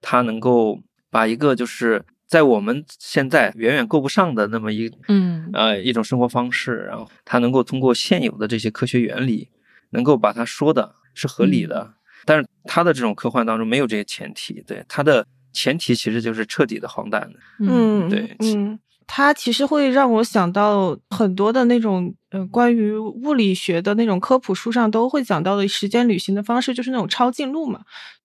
[0.00, 0.80] 他能够
[1.12, 2.04] 把一个就是。
[2.26, 9.48] 在我们现在远远够不上的那么一嗯呃一种生活方式，然后它能够通过现有的这些科学原理，
[9.90, 27.82] 能够把它说的是合理的，但是他的这种科幻当中没有这些前提，对他的前提其实就是彻底的荒诞的，嗯对嗯，它其实会让我想到很多的那种呃关于物理学的那种科普书上都会讲到的时间旅行的方式，就是那种抄近路嘛，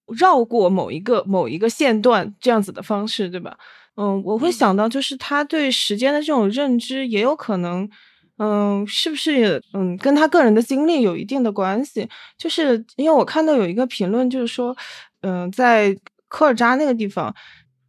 [0.07, 3.57] 绕过某一个某一个线段这样子的方式，对吧？
[3.95, 7.87] 嗯，我会想到，就是他对时间的这种认知，也有可能，
[8.37, 12.07] 嗯，是不是，嗯，跟他个人的经历有一定的关系？
[12.37, 14.75] 就是因为我看到有一个评论，就是说，
[15.21, 15.95] 嗯，在
[16.29, 17.35] 科尔扎那个地方，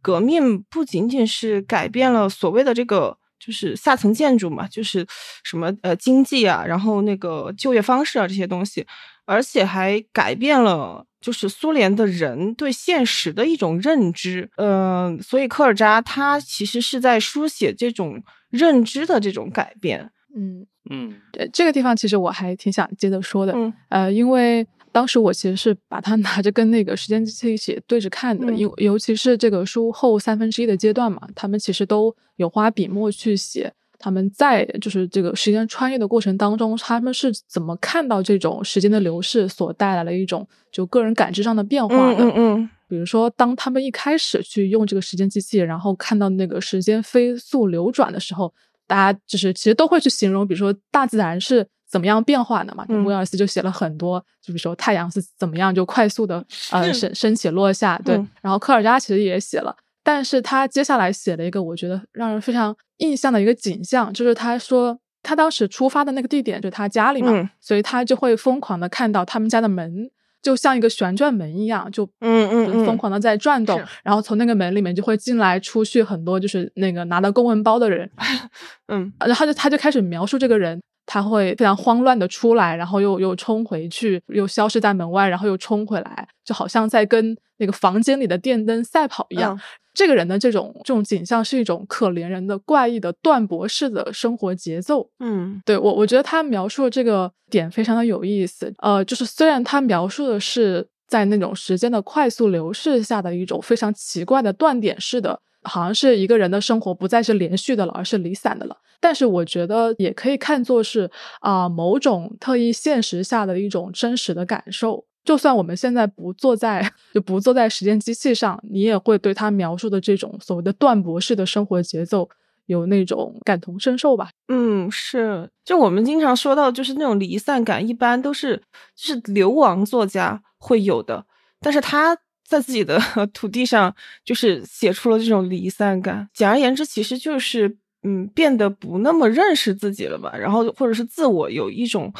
[0.01, 5.07] 革命不仅仅是改变了所谓的这个，就是下层建筑嘛，就是
[5.43, 8.85] 什么呃经济啊，然后那个就业方式啊这些东西，
[9.25, 11.05] 而且还改变了。
[11.23, 33.71] 就是苏联的人对现实的一种认知，嗯，所以科尔扎他其实是在书写这种认知的这种改变，嗯嗯，对这个地方其实我还挺想接着说的，嗯呃，因为当时我其实是把它 拿着跟那个时间机器一起对着看的，尤尤其是这个书后三分之一的阶段嘛，他们其实都有花笔墨去写。
[34.03, 42.25] 他们在就是这个时间穿越的过程当中，他们是怎么看到这种时间的流逝所带来的一种就个人感知上的变化的？
[42.25, 42.69] 嗯嗯。
[42.89, 48.53] 比如说，当他们一开始去用这个时间机器，然后看到那个时间飞速流转的时候，
[48.85, 52.85] 大家就是其实都会去形容，比如说大自然是怎么样变化的嘛。
[53.05, 58.15] 威尔斯就写了很多，就比如说太阳是怎么样就快速的呃升升起落下，对。
[58.41, 59.73] 然后科尔扎其实也写了。
[60.03, 70.09] 但是他接下来写了一个我觉得让人非常印象的一个景象，就是他说他当时出发的那个地点就是他家里嘛，所以他就会疯狂的看到他们家的门
[70.41, 78.09] 就像一个旋转门一样，就嗯嗯疯狂的在转动，然后从那个门里面就会进来出去很多就是那个拿到公文包的人，
[78.91, 80.81] 嗯，然后就他就开始描述这个人。
[81.05, 89.59] 他会非常慌乱的出来，然后又又冲回去，又消失在门外，然后又冲回来，就好像在跟那个房间里的电灯赛跑一样。
[89.93, 95.09] 这个人的这种这种景象是一种可怜人的怪异的断驳式的生活节奏。
[95.19, 98.73] 嗯，对我我觉得他描述的这个点非常的有意思。
[98.79, 105.39] 呃，就是虽然他描述的是在那种时间的快速流逝下的一种非常奇怪的断点式的。
[105.65, 108.75] 好像是一个人的生活不再是连续的了，而是离散的了。
[108.99, 115.05] 但是我觉得也可以看作是啊某种特异现实下的一种真实的感受。
[115.23, 122.29] 就算我们现在不坐在 就不坐在时间机器上，你也会对他描述的这种所谓的断驳式的生活节奏
[122.65, 124.29] 有那种感同身受吧？
[124.47, 125.49] 嗯，是。
[125.65, 128.61] 就我们经常说到，就是那种离散感，一般都是
[128.95, 131.25] 就是流亡作家会有的，
[131.59, 132.17] 但是他。
[132.45, 132.99] 在自己的
[133.33, 136.27] 土地上，就是写出了这种离散感。
[136.33, 140.37] 简而言之，其实就是嗯，变得不那么认识自己了吧？
[140.37, 142.13] 然后或者是自我有一种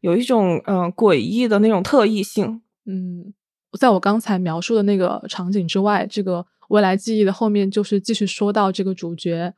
[0.00, 2.60] 有一种嗯诡异的那种特异性。
[2.84, 3.32] 嗯，
[3.78, 9.52] 在我刚才描述的那个场景之外，这个未来记忆的后面就是继续说到这个主角，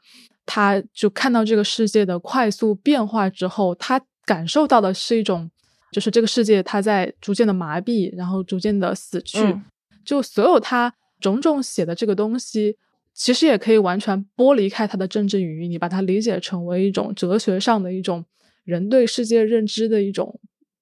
[0.46, 5.51] 他就看到这个世界的快速变化之后，他感受到的是一种，
[5.92, 9.59] 就是这个世界它在逐渐的麻痹，然后逐渐的死去。
[10.05, 12.77] 就所有他种种写的这个东西，
[13.12, 18.24] 其实也可以完全剥离开他的政治语义，你把它理解成为一种哲学上的一种
[18.68, 20.38] 人对世界认知的一种。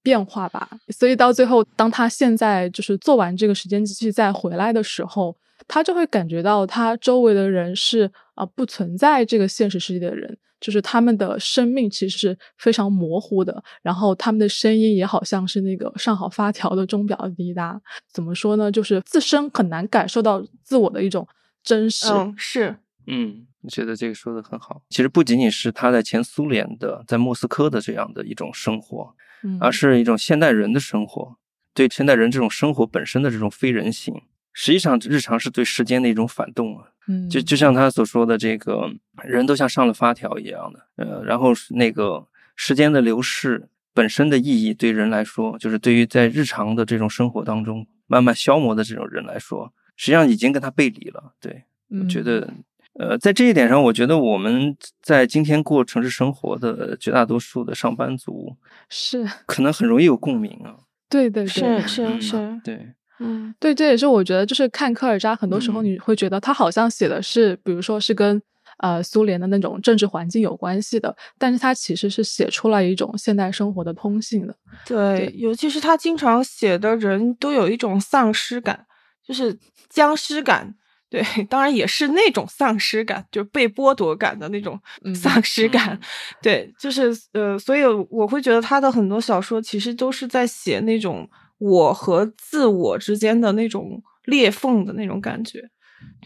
[0.07, 17.81] 变化吧，所以到最后，当他现在就是做完这个时间机器再回来的时候，他就会感觉到他周围的人是啊不存在这个现实世界的人，就是他们的生命其实是非常模糊的，然后他们的声音也好像是那个上好发条的钟表滴答。
[18.13, 18.71] 怎么说呢？
[18.71, 21.27] 就是自身很难感受到自我的一种
[21.65, 22.07] 真实。
[22.13, 22.77] 嗯，是，
[23.09, 24.81] 嗯，我觉得这个说的很好。
[24.89, 29.15] 其实不仅仅是他在前苏联的，在莫斯科的这样的一种生活。
[29.61, 31.37] 而是一种现代人的生活，
[31.73, 34.13] 对现代人这种生活本身的这种非人性，
[34.53, 36.89] 实际上日常是对时间的一种反动啊。
[37.07, 38.91] 嗯，就就像他所说的，这个
[39.23, 42.27] 人都像上了发条一样的，呃，然后那个
[42.57, 51.35] 时间的流逝本身的意义，对人来说，就是对于在日常的这种生活当中慢慢消磨的这种人来说，实际上已经跟他背离了。
[51.41, 52.53] 对，我觉得。
[52.99, 58.57] 呃，在这一点上，我觉得我们在今天过城市生活的绝大多数的上班族
[58.89, 60.75] 是可能很容易有共鸣啊。
[61.09, 68.43] 对对对，是是是，对，嗯，对，这也是我觉得，就是看科尔扎，很多时候你会觉得他好像写的是，比如说是跟
[68.79, 74.57] 呃苏联的那种政治环境有关系的，但是他其实是写出来一种现代生活的通性的。
[74.85, 78.87] 对，尤其是他经常写的人都有一种丧尸感，
[79.23, 80.75] 就是僵尸感。
[81.09, 84.79] 对，当然也是那种丧失感，就是被剥夺感的那种
[85.15, 85.99] 丧失感。
[86.43, 95.63] 对，就是呃，所以我会觉得他的很多小说其实都是在写那种我和自我之间的那种裂缝的那种感觉。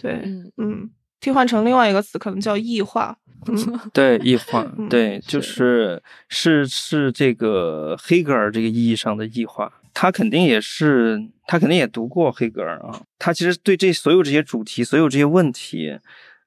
[0.00, 0.22] 对，
[0.56, 0.90] 嗯，
[1.20, 3.16] 替换成另外一个词，可能叫异化。
[3.94, 9.72] 对，异化， 对，就是是是这个黑格尔这个意义上的异化。
[10.02, 13.02] 他肯定也是，他肯定也读过黑格尔啊。
[13.18, 15.98] 他其实对这所有这些主题、所有这些问题，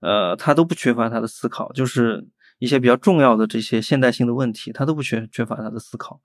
[0.02, 1.72] 呃，他都不缺乏他的思考。
[1.74, 2.26] 就是
[2.58, 6.20] 一些比较重要的这些现代性的问题，他都不缺缺乏他的思考。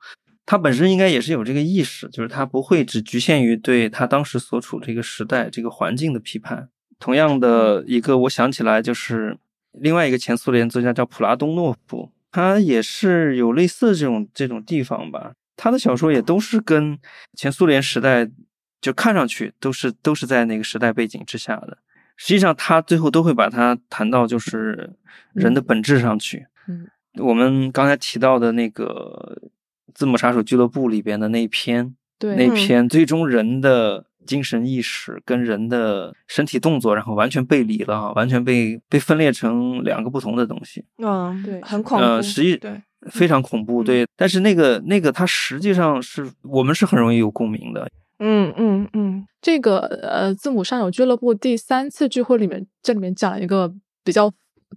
[0.47, 6.71] 他本身应该也是有这个意识，就是他不会只局限于对他当时所处这个时代、这个环境的批判。
[6.99, 9.37] 同样的一个，我想起来就是
[9.73, 15.33] 另外一个前苏联作家叫普拉东诺夫，他也是有类似这种这种地方吧。
[15.59, 16.97] 他的小说也都是跟
[17.35, 18.31] 前苏联时代
[18.81, 21.77] 就看上去都是都是在那个时代背景之下的，
[22.17, 24.95] 实际上他最后都会把它谈到就是
[25.35, 26.47] 人的本质上去。
[26.69, 26.87] 嗯，
[27.19, 29.37] 我们刚才提到的那个
[29.93, 40.85] 字母杀手俱乐部里边的那一篇，对那篇最终人的精神意识跟人的身体动作，然后完全背离了，完全被被分裂成两个不同的东西。
[40.99, 42.05] 嗯，对，很恐怖。
[42.05, 42.81] 呃，实际对。
[43.11, 47.89] 非常恐怖，对，但是那个那个，它实际上是我们是很容易有共鸣的。
[48.19, 54.33] 嗯嗯嗯，这个呃，字母上有俱乐部第三次聚会里面，这里面讲了一个比较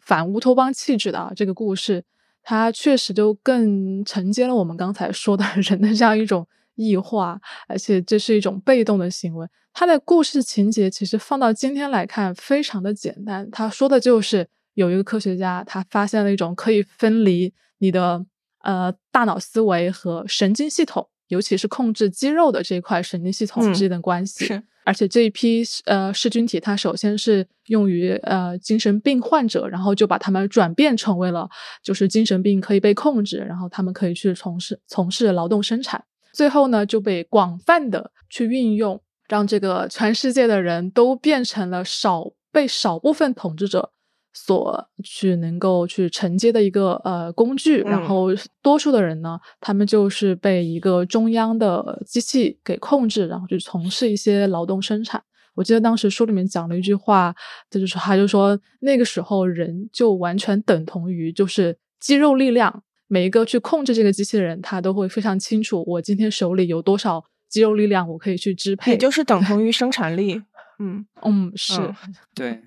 [0.06, 2.04] 反乌托邦气质的啊，这个故事，
[2.44, 9.48] 它确实就更承接了我们刚才说的人的这样一种异化，而且这是一种被动的行为。
[9.74, 13.50] 它的故事情节其实放到今天来看，非常的简单。
[13.50, 17.52] 他说的就是有一个科学家，他发现了一种可以分离。
[17.82, 18.24] 你的
[18.64, 24.46] 呃大脑思维和神经系统，尤其是控制肌肉的这一块神经系统之间的关系。
[24.46, 31.50] 是，而且这一批呃噬菌体，它首先是用于呃精神病患者，然后就把他们转变成为了
[31.84, 36.04] 就是精神病可以被控制，然后他们可以去从事从事劳动生产。
[36.32, 43.92] 最后呢，就被广泛的去运用，让这个全世界的人都变成了少被少部分统治者。
[44.34, 48.28] 所去能够去承接的一个呃工具，然后
[48.62, 55.22] 多数的人呢，他们就是被一个中央的机器给控制，然后去从事一些劳动生产。
[55.54, 57.36] 我记得当时书里面讲了一句话，
[57.70, 70.42] 这就是他就说那个时候人就完全等同于就是肌肉力量，每一个去控制这个机器的人，他都会非常清楚我今天手里有多少肌肉力量，我可以去支配，也就是等 同于生产力。
[70.80, 71.74] 嗯嗯，是
[72.34, 72.62] 对。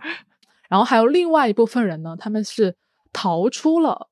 [0.74, 2.74] 然后还有另外一部分人呢，他们是
[3.12, 4.08] 逃出了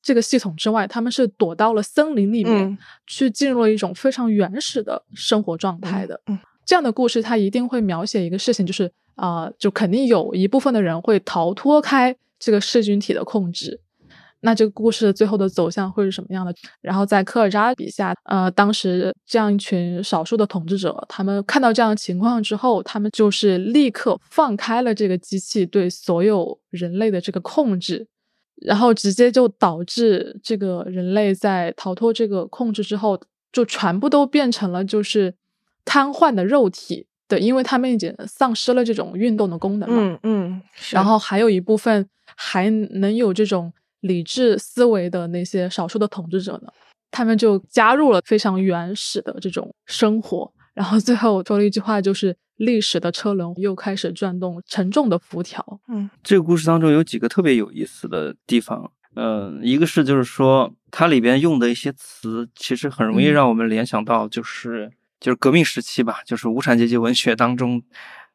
[0.00, 6.18] 这个系统之外，他们是躲到了森林里面，去进入了一种非常原始的生活状态的。
[6.64, 13.78] 这样的故事，它一定会描写一个事情，就是啊，就肯定有一部分的人会逃脱开这个噬菌体的控制。
[14.46, 16.54] 那这个故事最后的走向会是什么样的？
[16.80, 28.06] 然后在科尔扎笔下，呃，当时这样一群少数的统治者，他们看到这样的情况之后，他们就是立刻放开了这个机器对所有人类的这个控制，
[28.62, 33.20] 然后直接就导致这个人类在逃脱这个控制之后，
[33.50, 35.34] 就全部都变成了就是
[35.84, 37.08] 瘫痪的肉体。
[37.26, 39.96] 对，因为他们已经丧失了这种运动的功能嘛。
[39.98, 40.62] 嗯嗯。
[40.92, 43.72] 然后还有一部分还能有这种。
[44.06, 46.72] 理智思维的那些少数的统治者呢，
[47.10, 55.80] 他们就加入了非常原始的这种生活，然后最后说了一句话，就是历史的车轮又开始转动，沉重的辐条。
[55.88, 64.90] 嗯，这个故事当中有几个特别有意思的地方，嗯，一个是就是说它里边用的一些词，其实很容易让我们联想到，就是
[65.20, 67.82] 就是革命时期吧，就是无产阶级文学当中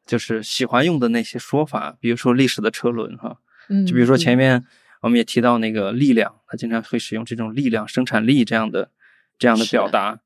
[0.06, 3.36] 就是喜欢用的那些说法，比如说历史的车轮，哈，
[3.68, 4.64] 嗯，就比如说前面。
[5.02, 8.90] 我们也提到那个力量，他经常会使用这种力量、生产力这样的
[9.38, 10.20] 这样的表达。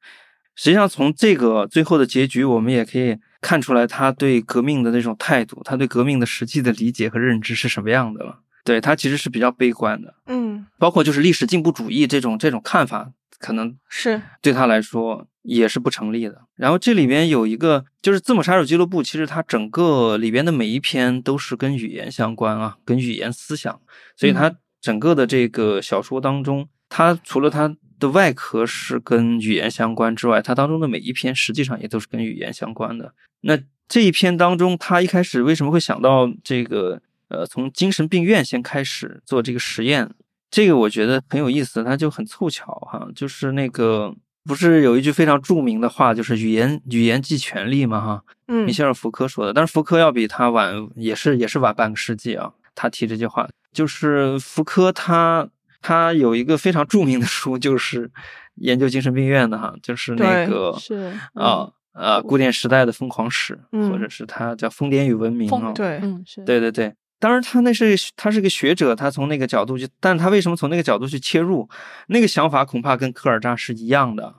[0.54, 8.40] 实际上，从这个最后的结局，我们也可以看出来他对革命的那种态度，他对革命的实际的理解和认知是什么样的了。
[8.64, 16.42] 对他其实是比较悲观的，嗯，包括就是历史进步主义这种这种看法，可能是对他来说也是不成立的。
[16.54, 23.80] 然后这里边有一个就是字母杀手俱乐部，其实它整个里边的每一篇都是跟语言相关啊，跟语言思想，
[24.16, 24.56] 所以它。
[24.86, 33.12] 整个的这个小说当中，它除了它的外壳是跟语言相关之外，它当中的每一篇实际上也都是跟语言相关的。
[33.40, 33.58] 那
[33.88, 37.00] 这一篇当中，他一开始为什么会想到这个？
[37.28, 40.08] 呃，从精神病院先开始做这个实验，
[40.48, 43.04] 这个我觉得很有意思，它就很凑巧哈。
[43.16, 44.14] 就是那个
[44.44, 48.22] 不是有一句非常著名的话，就是语言语言即权力嘛哈。
[48.46, 52.52] 嗯，米歇尔·福柯说的，但是福柯要比他晚，也是也是晚半个世纪啊。
[52.76, 53.48] 他提这句话。
[53.76, 55.46] 就是福柯，他
[55.82, 58.10] 他有一个非常著名的书，就是
[58.54, 71.68] 研究精神病院的哈，就是那个是啊啊古典时代的疯狂史，或者是他叫疯癫与文明啊，对，嗯是，对对对，当然他那是他是个学者，他从那个角度去，但他为什么从那个角度去切入？
[72.08, 74.36] 那个想法恐怕跟科尔扎是一样的，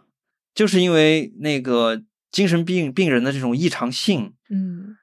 [0.55, 4.97] 就是因为那个精神病病人的这种异常性，嗯。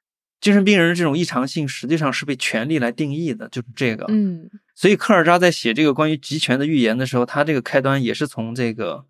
[0.45, 4.05] 精神病人的这种异常性，实际上是被权力来定义的，就是这个。
[4.09, 9.07] 嗯，所以科尔扎在写这个关于集权的预言的时候，他这个开端也是从这个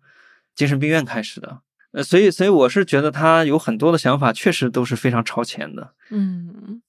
[0.55, 1.59] 精神病院开始的。
[1.91, 5.93] 呃，所以，所以我是觉得他有很多的想法，确实都是非常超前的。
[6.09, 6.81] 嗯，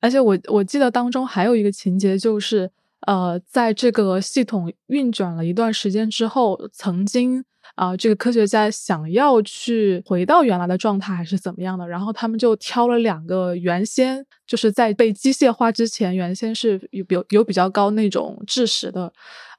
[0.00, 2.70] 而且我我记得当中还有一个情节，就是
[3.06, 7.44] 呃，在这个系统运转了一段时间之后，曾经。
[7.80, 11.88] 啊，这个科学家想要去回到原来的状态，还是怎么样的？
[11.88, 19.10] 然后他们就挑了两个原先就是在被机械化之前，原先是有有有比较高那种智识的，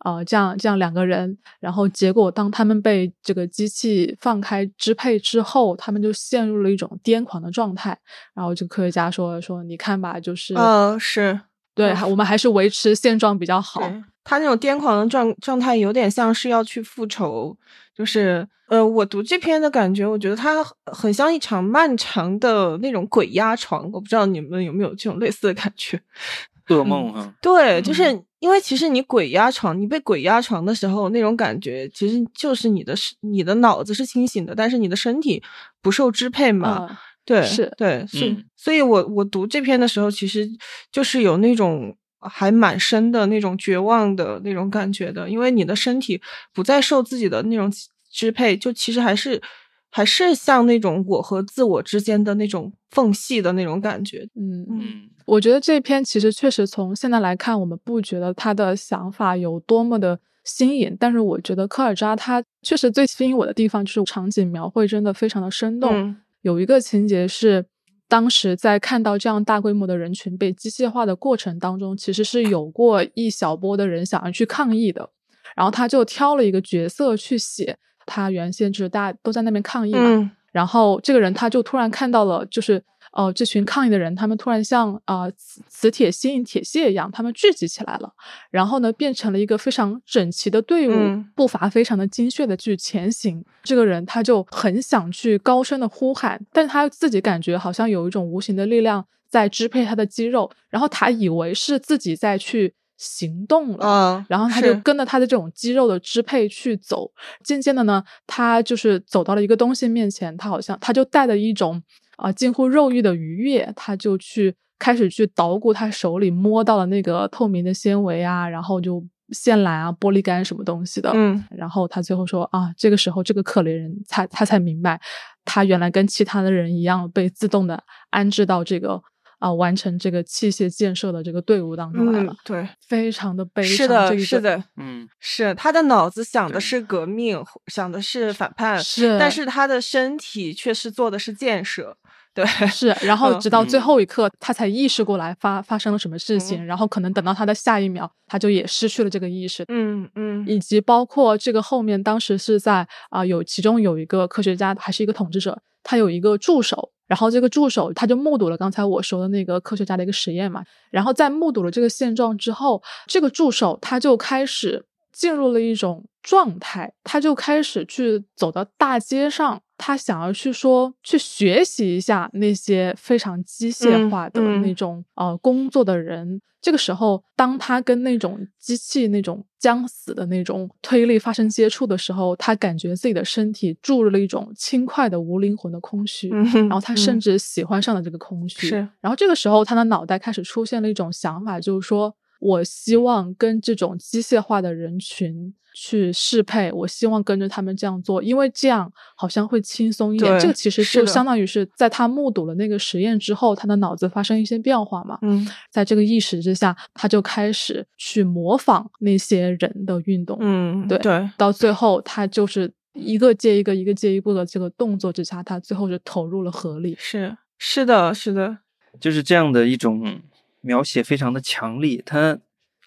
[0.05, 1.35] 呃，这样这样两个人。
[1.59, 7.97] 然后结果当他们被这个机器放开支配之后，他们就陷入了一种癫狂的状态。
[8.35, 11.41] 然后这个科学家说说，你看吧，就是呃，是
[11.73, 13.81] 对，我们还是维持现状比较好。
[14.23, 17.57] 他那种癫狂的状状态，有点像是要去复仇。
[18.01, 23.83] 就是，呃，我读这篇的感觉，我觉得它很像一场漫长的那种鬼压床。
[23.91, 26.01] 我不知道你们有没有这种类似的感觉，
[26.69, 27.31] 噩梦哈。
[27.43, 28.05] 对，就是
[28.39, 35.43] 因为其实你鬼压床，你被鬼压床的时候，那种感觉其实就是你的你的脑子是清醒的，但是你的身体
[35.79, 36.97] 不受支配嘛。
[37.23, 38.35] 对，是对，是。
[38.57, 40.49] 所以我我读这篇的时候，其实
[40.91, 41.95] 就是有那种。
[42.21, 46.21] 还蛮深的那种绝望的那种感觉的，因为你的身体
[46.53, 47.71] 不再受自己的那种
[48.11, 49.41] 支配，就其实还是
[49.89, 54.27] 还是像那种我和自我之间的那种缝隙的那种感觉。
[54.35, 66.15] 嗯嗯，我觉得这篇其实确实从现在来看，我们不觉得他的想法有多么的新颖，但是我觉得科尔扎他确实最吸引我的地方就是场景描绘真的非常的生动。
[66.43, 67.65] 有一个情节是。
[68.11, 75.09] 当时在看到这样大规模的人群被机械化的过程当中，其实是有过一小波的人想要去抗议的，
[75.55, 82.83] 然后他就挑了一个角色去写，他原先就是大家都在那边抗议嘛，然后这个人他就突然看到了，就是。
[83.11, 88.09] 哦，这群抗议的人，他们突然像啊磁磁铁吸引铁屑一样，他们聚集起来了，
[88.49, 93.43] 然后呢，变成了一个非常整齐的队伍，步伐非常的精确的去前行。
[93.63, 107.11] 这个人他就很想去高声的呼喊，但他自己感觉好像有一种无形的力量在支配他的肌肉，然后他以为是自己在去行动了，然后他就跟着他的这种肌肉的支配去走。
[107.43, 111.83] 渐渐的呢，他就是走到了一个东西面前，他好像他就带着一种。
[112.21, 121.11] 啊，近乎肉欲的愉悦，他就去开始去捣鼓他手里摸到了那个透明的纤维啊，然后就线缆啊、玻璃杆什么东西的。
[121.15, 125.01] 嗯，然后他最后说啊，这个时候这个可怜人才他才明白，
[125.43, 129.01] 他原来跟其他的人一样被自动的安置到这个
[129.39, 132.35] 啊完成这个器械建设的这个队伍当中来了。
[132.45, 133.75] 对，非常的悲伤。
[133.75, 141.97] 是的，是的，嗯，是他的脑子想的是革命，想的是反叛，是，但是他的身体却是做的是建设。
[142.35, 149.65] 对，是，然后直到最后一刻，他才意识过来发发生了什么事情，然后可能等到他的下一秒，他就也失去了这个意识。
[149.67, 169.61] 嗯嗯，以及包括这个后面，当时是在啊，有其中有一个科学家，还是一个统治者，他有一个助手，然后这个助手他就目睹了刚才我说的那个科学家的一个实验嘛，然后在目睹了这个现状之后，这个助手他就开始进入了一种状态，他就开始去走到大街上。
[169.83, 176.39] 他想要去说，去学习一下那些非常机械化的那种呃工作的人。
[176.61, 186.29] 这个时候，当他跟那种机器那种将死的那种推力发生接触的时候，他感觉自己的身体注入了一种轻快的无灵魂的空虚。
[186.29, 188.67] 然后他甚至喜欢上了这个空虚。
[188.67, 188.75] 是。
[189.01, 192.15] 然后这个时候，他的脑袋开始出现了一种想法，就是说。
[192.41, 200.39] 我希望跟这种机械化的人群去适配，我希望跟着他们这样做，因为这样好像会轻松一点。
[200.39, 205.19] 这个其实就相当于是在他目睹了那个实验之后，他的脑子发生一些变化嘛。
[205.21, 210.35] 嗯，在这个意识之下，他就开始去模仿那些人的运动。
[210.41, 216.95] 嗯，对对，到最后他就是一个接一个，一个接一个的这个动作之下，他最后是投入了河里。
[216.97, 218.57] 是是的，是的，
[218.99, 220.19] 就是这样的一种。
[220.61, 222.39] 描写非常的强烈，他，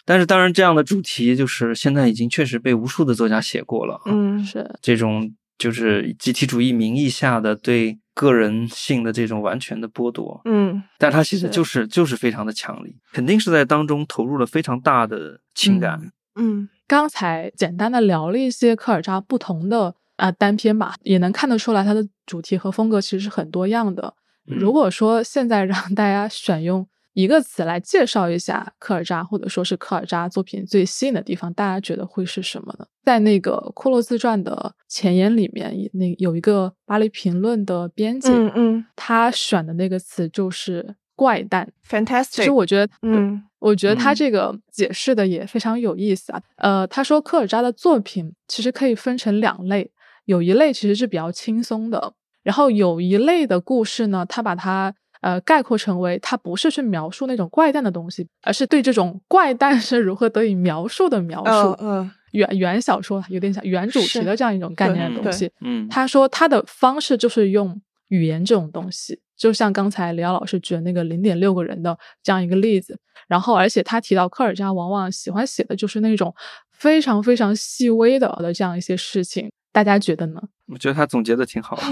[0.05, 24.13] 但是当然这样的主题就是现在已经确实被无数的作家写过了，嗯，是这种就是集体主义名义下的对个人性的这种完全的剥夺，嗯，但他写的就是就是非常的强烈，肯定是在当中投入了非常大的情感，嗯，刚才简单的聊了一些科尔扎不同的啊单篇吧，也能看得出来他的主题和风格其实是很多样的。
[24.45, 26.87] 如果说现在让大家选用。
[27.15, 32.85] 一个词来介绍一下科尔扎，或者说是科尔扎作品最吸引的地方，大家觉得会是什么呢？
[33.05, 42.31] 在那个《库洛自传》的前言里面，那有一个巴黎评论的编辑，嗯嗯，他选的那个词就是“怪诞 ”，fantastic。
[42.31, 46.41] 其实我觉得，嗯，我觉得他这个解释的也非常有意思啊。
[46.57, 49.89] 呃，他说科尔扎的作品其实可以分成两类，
[50.25, 52.11] 有一类其实是比较轻松的，
[52.43, 54.93] 然后有一类的故事呢，他把它。
[55.25, 61.75] 呃，概括成为他不是去描述那种怪诞的东西，而是对这种怪诞是如何得以描述的描述。
[61.81, 65.51] 嗯，原原小说有点像原主题的这样一种概念的东西。
[65.61, 72.99] 嗯，他说他的方式就是用语言这种东西，就像刚才李瑶老师举的那个零点六个人的这样一个例子。
[73.27, 76.31] 然后，而且他提到科尔加往往喜欢写的就是那种
[76.71, 79.49] 非常非常细微的的这样一些事情。
[79.75, 80.41] 大家觉得呢？
[80.71, 81.83] 我觉得他总结的挺好的。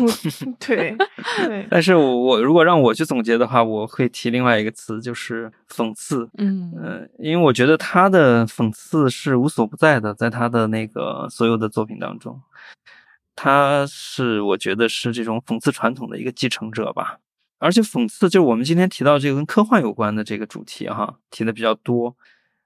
[0.57, 0.95] 对
[1.45, 6.29] 对， 但是我我如果让我去总结的话，我会提另外一个词，就是讽刺。
[6.37, 12.39] 嗯呃，因为我觉得他的讽刺是无所不在的，在他的那个所有的作品当中，
[13.35, 17.17] 他是我觉得是这种讽刺传统的一个继承者吧。
[17.59, 22.15] 而且讽刺就是我们今天提到这个跟科幻有关的这个主题哈，提的比较多。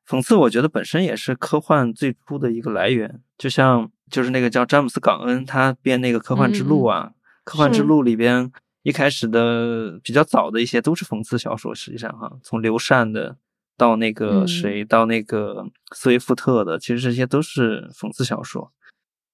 [0.07, 3.91] 讽刺我觉得本身也是科幻最初的一个来源，就像。
[4.09, 7.11] 就是那个叫詹姆斯·港恩，他编那个《科幻之路》啊，
[7.43, 8.49] 《科幻之路》里边
[8.83, 11.75] 一开始的比较早的一些都是讽刺小说。
[11.75, 13.35] 实际上，哈，从刘禅的
[13.75, 18.71] 到那个谁，到那个斯威夫特的，其实这些都是讽刺小说。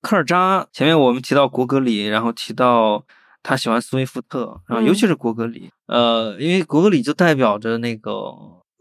[0.02, 3.06] 科尔扎前面我们提到国格里，然后提到
[3.44, 8.10] 他喜欢斯威夫特，然后尤其是国格里，呃，因为国格里就代表着那个。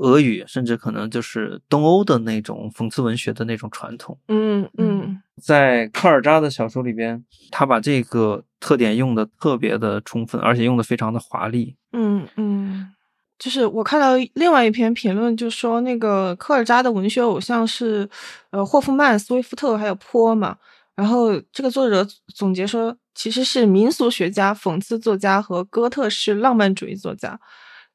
[0.02, 4.18] 俄语，甚至可能就是东欧的那种讽刺文学的那种传统。
[4.28, 11.76] 嗯嗯，在科尔扎的小说里边，他把这个特点用的特别的充分，而且用的非常的华丽。
[11.92, 12.88] 嗯嗯，
[13.38, 18.08] 就是我看到另外一篇评论，就说那个科尔扎的文学偶像是
[18.50, 20.56] 呃霍夫曼、斯威夫特还有坡嘛。
[20.94, 27.40] 然后这个作者总结说，其实是民俗学家、讽刺作家和哥特式浪漫主义作家。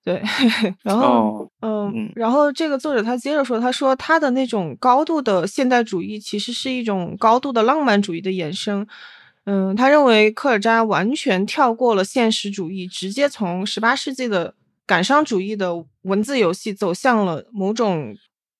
[0.08, 0.24] 对，
[0.84, 8.88] 然后嗯，然后这个作者他接着说，他说他的那种高度的现代主义其实是一种高度的浪漫主义的衍生。
[9.44, 14.54] 嗯，他认为科尔扎完全跳过了现实主义，直接从十八世纪的
[14.86, 18.16] 感伤主义的文字游戏走向了某种。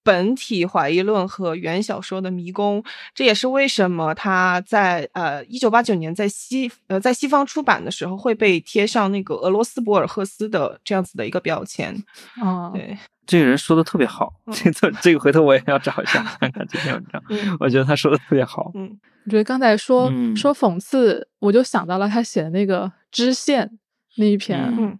[0.08, 2.82] 本体怀疑论和原小说的迷宫，
[3.14, 11.94] 这也是为什么他在呃一九八九年在西呃在西方出版的时候会被贴上那个俄罗斯博尔赫斯的这样子的一个标签。
[12.42, 17.22] 哦，对，这个人说的特别好，这这这个回头我也要找一下看看这篇文章，
[17.60, 18.72] 我觉得他说的特别好。
[18.76, 23.78] 嗯，我觉得刚才说说讽刺，我就想到了他写的那个支线
[24.16, 24.98] 那一篇，嗯，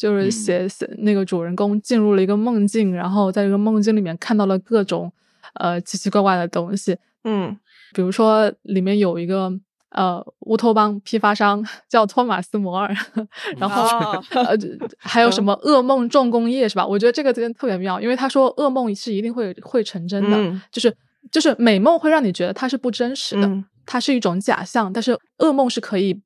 [0.00, 5.12] 就是写写那个主人公进入了一个梦境，然后在这个梦境里面看到了各种
[5.54, 7.54] 呃奇奇怪怪的东西，嗯，
[7.92, 9.52] 比如说里面有一个。
[9.92, 12.94] 呃，乌托邦批发商叫托马斯·摩尔，
[13.58, 13.82] 然后
[14.30, 14.56] 呃，
[14.96, 16.86] 还有什么噩梦重工业是吧？
[16.86, 20.36] 我觉得这个真的特别妙，因为他说噩梦是一定会会成真的，
[20.70, 20.96] 就是
[21.32, 23.48] 就是美梦会让你觉得它是不真实的，
[23.84, 26.16] 它是一种假象，但是噩梦是可以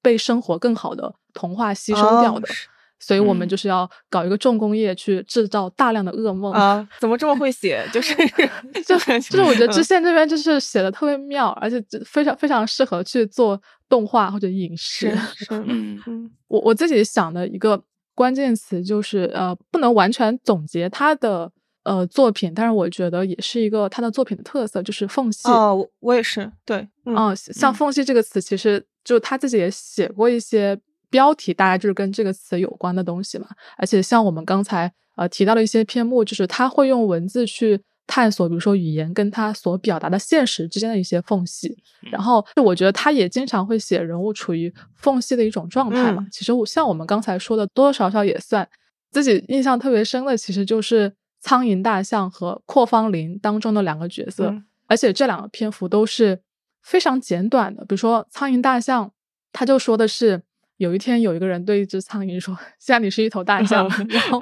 [0.00, 2.48] 被生活更好的童话吸收掉的。
[3.00, 6.86] 所以我们就是要搞一个重工业去制造大量的噩梦啊！
[7.00, 7.82] 怎么这么会写？
[7.92, 8.14] 就是
[8.86, 15.10] 就 就是我觉得知县这边就是写的特别妙，而且非常非常适合去做动画或者影视。
[15.50, 17.82] 嗯嗯，我我自己想的一个
[18.14, 21.50] 关键词就是呃，不能完全总结他的
[21.84, 25.48] 呃作品，但是我觉得也是一个他的作品的特色，就是缝隙。
[25.48, 30.78] 哦，我也是，对，嗯，像缝隙这个词，其实就他自己也写过一些。
[31.10, 41.76] 标题大概就是跟这个词有关的东西嘛，而且像我们刚才呃提到的一些篇目，就是他会用文字去探索，比如说语言跟他所表达的现实之间的一些缝隙。
[42.12, 46.26] 然后我觉得他也经常会写人物处于缝隙的一种状态嘛。
[46.30, 48.66] 其实我像我们刚才说的，多多少少也算。
[49.10, 54.54] 自己印象特别深的，其实就是苍蝇大象和阔方林当中的两个角色，
[54.86, 56.40] 而且这两个篇幅都是
[56.82, 57.84] 非常简短的。
[57.84, 59.12] 比如说苍蝇大象，
[59.52, 60.42] 他就说的是。
[60.80, 64.40] 有一天，有一个人对一只苍蝇说：“现在你是一头大象。” 然后，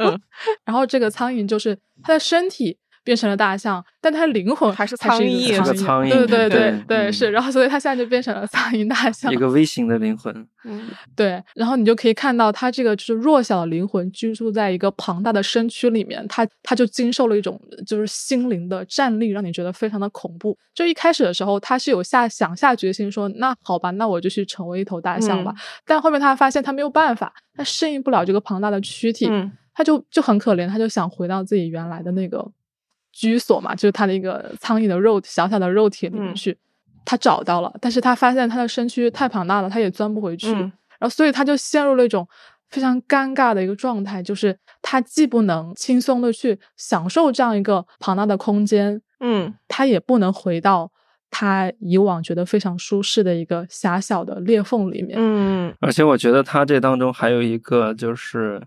[0.65, 2.79] 然后这个苍蝇就是它的身体。
[3.09, 20.55] 变成了大象，但它灵魂还是苍蝇，苍蝇，对对对对是，然后所以它现在就变成了苍蝇大 象，一个微型的灵魂，嗯，对，然后你就可以看到它这个就是弱小的灵魂居住在一个庞大的身躯里面，它它就经受了一种就是心灵的战栗，让你觉得非常的恐怖。
[20.75, 25.55] 就一开始的时候，他是有下想下决心说，那好吧，那我就去成为一头大象吧，
[25.87, 29.27] 但后面他发现他没有办法，他适应不了这个庞大的躯体，
[29.73, 32.47] 他就就很可怜，他就想回到自己原来的那个。
[33.19, 36.57] 居所嘛，就是他的一个苍蝇的肉小小的肉体里面去，
[37.05, 42.25] 他找到了，但是他发现他的身躯太庞大了，他也钻不回去，然后所以他就陷入了一种
[42.71, 50.93] 非常尴尬的一个状态，就是他既不能轻松的去享受这样一个庞大的空间，嗯，他也不能回到
[51.29, 58.63] 他以往觉得非常舒适的一个狭小的裂缝里面，嗯，而且我觉得他这当中还有一个就是。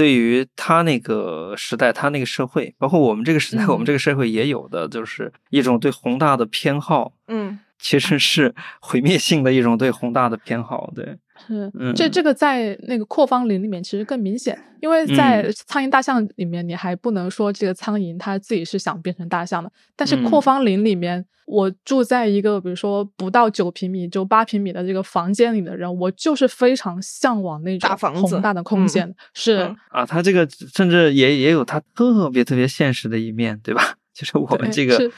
[0.00, 7.12] 对于他那个时代，他那个社会，包括我们这个时代，我们这个社会也有的，就是一种对宏大的偏好。
[7.28, 10.90] 嗯，其实是毁灭性的一种对宏大的偏好。
[10.96, 21.24] 对，是，这这个在那个扩方林里面其实更明显，因为在苍蝇大象里面，你还不能说这个苍蝇它自己是想变成大象的，但是扩方林里面。
[21.46, 29.12] 我住在一个比如说不到九平米就八平米的这个房间里的人，我就是非常向往那种宏大的空间。
[29.34, 33.96] 是啊，他这个甚至也也有他特别特别现实的一面，对吧？
[34.20, 35.10] 就是我们这个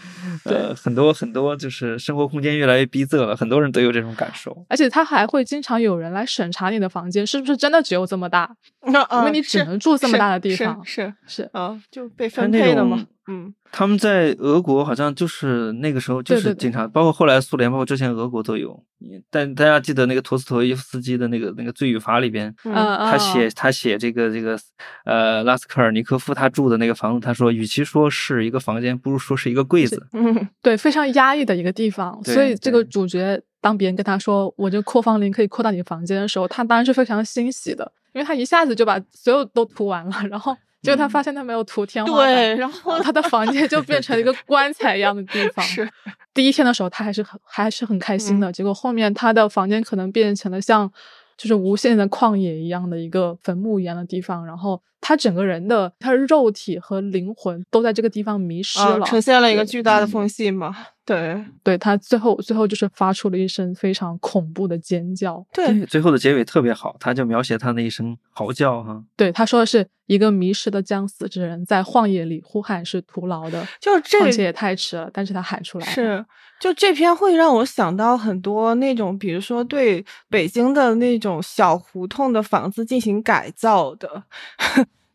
[0.44, 4.56] 呃很多很多就是生活空间越来越逼仄了，很多人都有这种感受。
[4.68, 8.48] 而且他还会经常有人来审查你的房间是不是真的只有这么大，
[8.86, 10.80] 因为你只能住这么大的地方。
[10.84, 13.04] 是是啊，就被分配的嘛。
[13.28, 18.82] 嗯，他们在俄国好像就是那个时候就是经常，包括后来苏联，包括之前俄国都有。
[19.30, 24.58] 但大家记得那个陀思妥耶夫斯基的那个那个《罪与罚》里边，他写他写这个这个
[25.04, 30.04] 呃拉斯科尔尼科夫他住的那个房子，他说与其说是一个房间，不如说是一个柜子。
[30.12, 32.20] 嗯，对，非常压抑的一个地方。
[32.24, 40.56] 所以这个主角当别人跟他说我这扩房林可以扩到你房间的时候，他当然是非常欣喜的，因为他一下子就把所有都涂完了，然后。
[40.82, 45.64] 结果他发现他没有涂天花板，对，然后他的房间就变成了一个 棺材一样的地方。
[45.64, 45.88] 是，
[46.34, 50.90] 第一天的时候他还是很还是很开心的，结果后面他的房间可能变成了像
[51.36, 54.82] 就是无限的旷野一样的一个坟墓一样的地方，然后。
[55.02, 60.74] 他整个人的，他的肉体和灵魂都在这个地方迷失了，呈现了一个巨大的缝隙嘛？
[61.04, 65.44] 对，对他最后最后就是发出了一声非常恐怖的尖叫。
[65.52, 69.02] 对，最后的结尾特别好，他就描写他那一声嚎叫哈。
[69.16, 76.24] 对，他说的是一个迷失的将死之人在荒野里呼喊是徒劳的，就这况且也太迟了，但是他喊出来是。
[76.60, 84.22] 就这篇会让我想到很多那种，比如说对北京的那种小胡同的房子进行改造的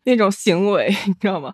[0.08, 1.52] 那种行为， 你知道吗？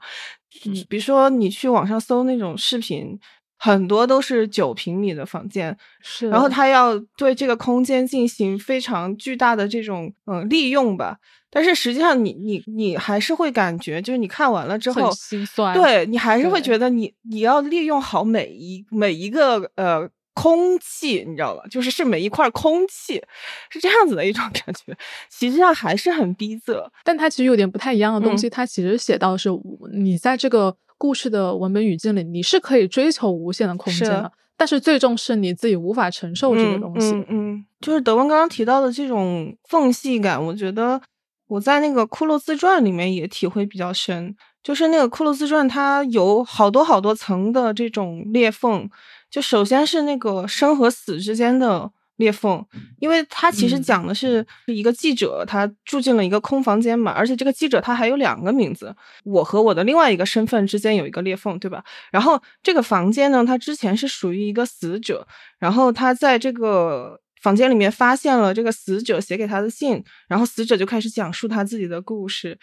[0.88, 3.18] 比如说你去网上搜那种视频，
[3.58, 11.18] 很多都是九平米的房间，是，然后他要对这个空间进行非常巨大的这种嗯利用吧。
[11.50, 15.74] 但是实际上，你你你还是会感觉，就是你看完了之后，心酸。
[15.74, 21.62] 对你还是会觉得你你要利用好每一每一个呃空气，你知道吧？
[21.70, 23.22] 就是是每一块空气，
[23.70, 24.96] 是这样子的一种 感觉。
[25.30, 28.50] 其实际上还是很逼仄，但它其实有点不太一样的东西。
[28.50, 29.48] 它其实写到是，
[29.92, 37.12] 你在这个故事的文本语境里，你是可以追求无限的空间的，但是最终是你自己无法承受这个东西。
[37.12, 41.00] 嗯嗯，就是德文刚刚提到的这种缝隙感，我觉得。
[41.46, 48.88] 我在那个《骷髅自传》里面也体会比较深，就是那个《骷髅自传》，它有好多好多层的这种裂缝。
[49.34, 52.64] 就首先是那个生和死之间的裂缝，
[53.00, 61.82] 因为它其实讲的是一个记者，他住进了一个空房间嘛，而且这个记者他还有两个名字，我和我的另外一个身份之间有一个裂缝，对吧？
[62.12, 65.26] 然后这个房间呢，它之前是属于一个死者，
[65.58, 67.20] 然后他在这个。
[67.42, 72.58] 房间里面发现了这个死者写给他的信，然后死者就开始讲述他自己的故事，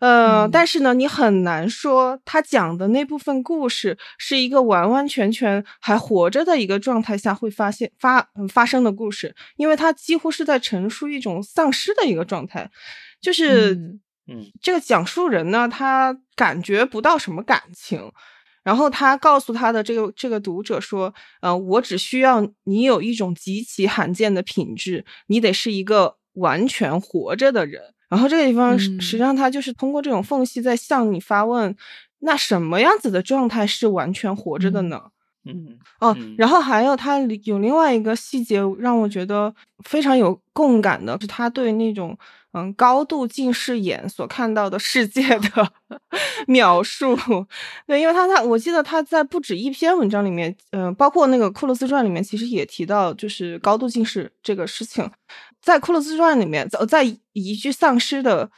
[0.00, 12.70] 呃，但是呢，你很难说他讲的那部分故事是一个完完全全还活着的一个状态下会发现发发生的故事，因为他几乎是在陈述一种丧失的一个状态，
[13.20, 13.74] 就是，
[14.26, 18.10] 嗯，这个讲述人呢，他感觉不到什么感情。
[18.62, 31.74] 然后他告诉他的这个这个读者说：“呃，我只需要你有一种极其罕见的品质，你得是一个完全活着的人。”然后这个地方实际上他就是通过这种缝隙在向你发问：
[32.18, 35.00] 那什么样子的状态是完全活着的呢？
[35.46, 39.54] 嗯哦，然后还有他有另外一个细节让我觉得
[39.84, 42.18] 非常有共感的，是他对那种。
[42.52, 45.72] 嗯，高度近视眼所看到的世界的
[46.48, 47.16] 描述，
[47.86, 55.08] 对，因为他他，我记得他在不止一篇文章里面，嗯，包括那个《库洛斯传》里面，其实也提到就是高度近视这个事情。
[55.62, 58.50] 在《骷髅自传》里面，在在一具丧尸的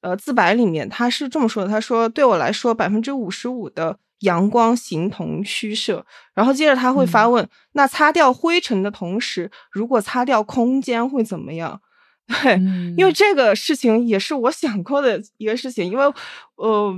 [0.00, 6.04] 呃自白里面，他是这么说的：他说，对我来说，百分之五十五的阳光形同虚设。
[6.34, 11.80] 然后接着他会发问：那擦掉灰尘的同时，如果擦掉空间会怎么样？
[12.42, 12.54] 对，
[12.96, 16.04] 因为这个事情也是我想过的一个事情，因为，
[16.56, 16.92] 呃，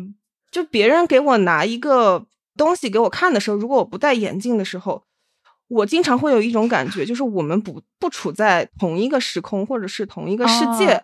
[0.50, 2.24] 就别人给我拿一个
[2.56, 5.04] 东西给我看的时候，如果我不戴眼镜的时候，
[5.68, 11.00] 我经常会有一种感觉，就是我们不不处在同一个时空或者是同一个世界，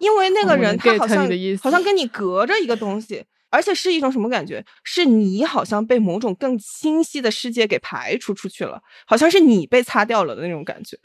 [0.00, 1.28] 因为那个人他好像
[1.60, 4.64] 好像跟你隔着一个东西，而且是一种什么感觉？
[4.84, 10.98] 是你好像被某种更清晰的世界给排除出去了，好像是你被擦掉了的那种感觉。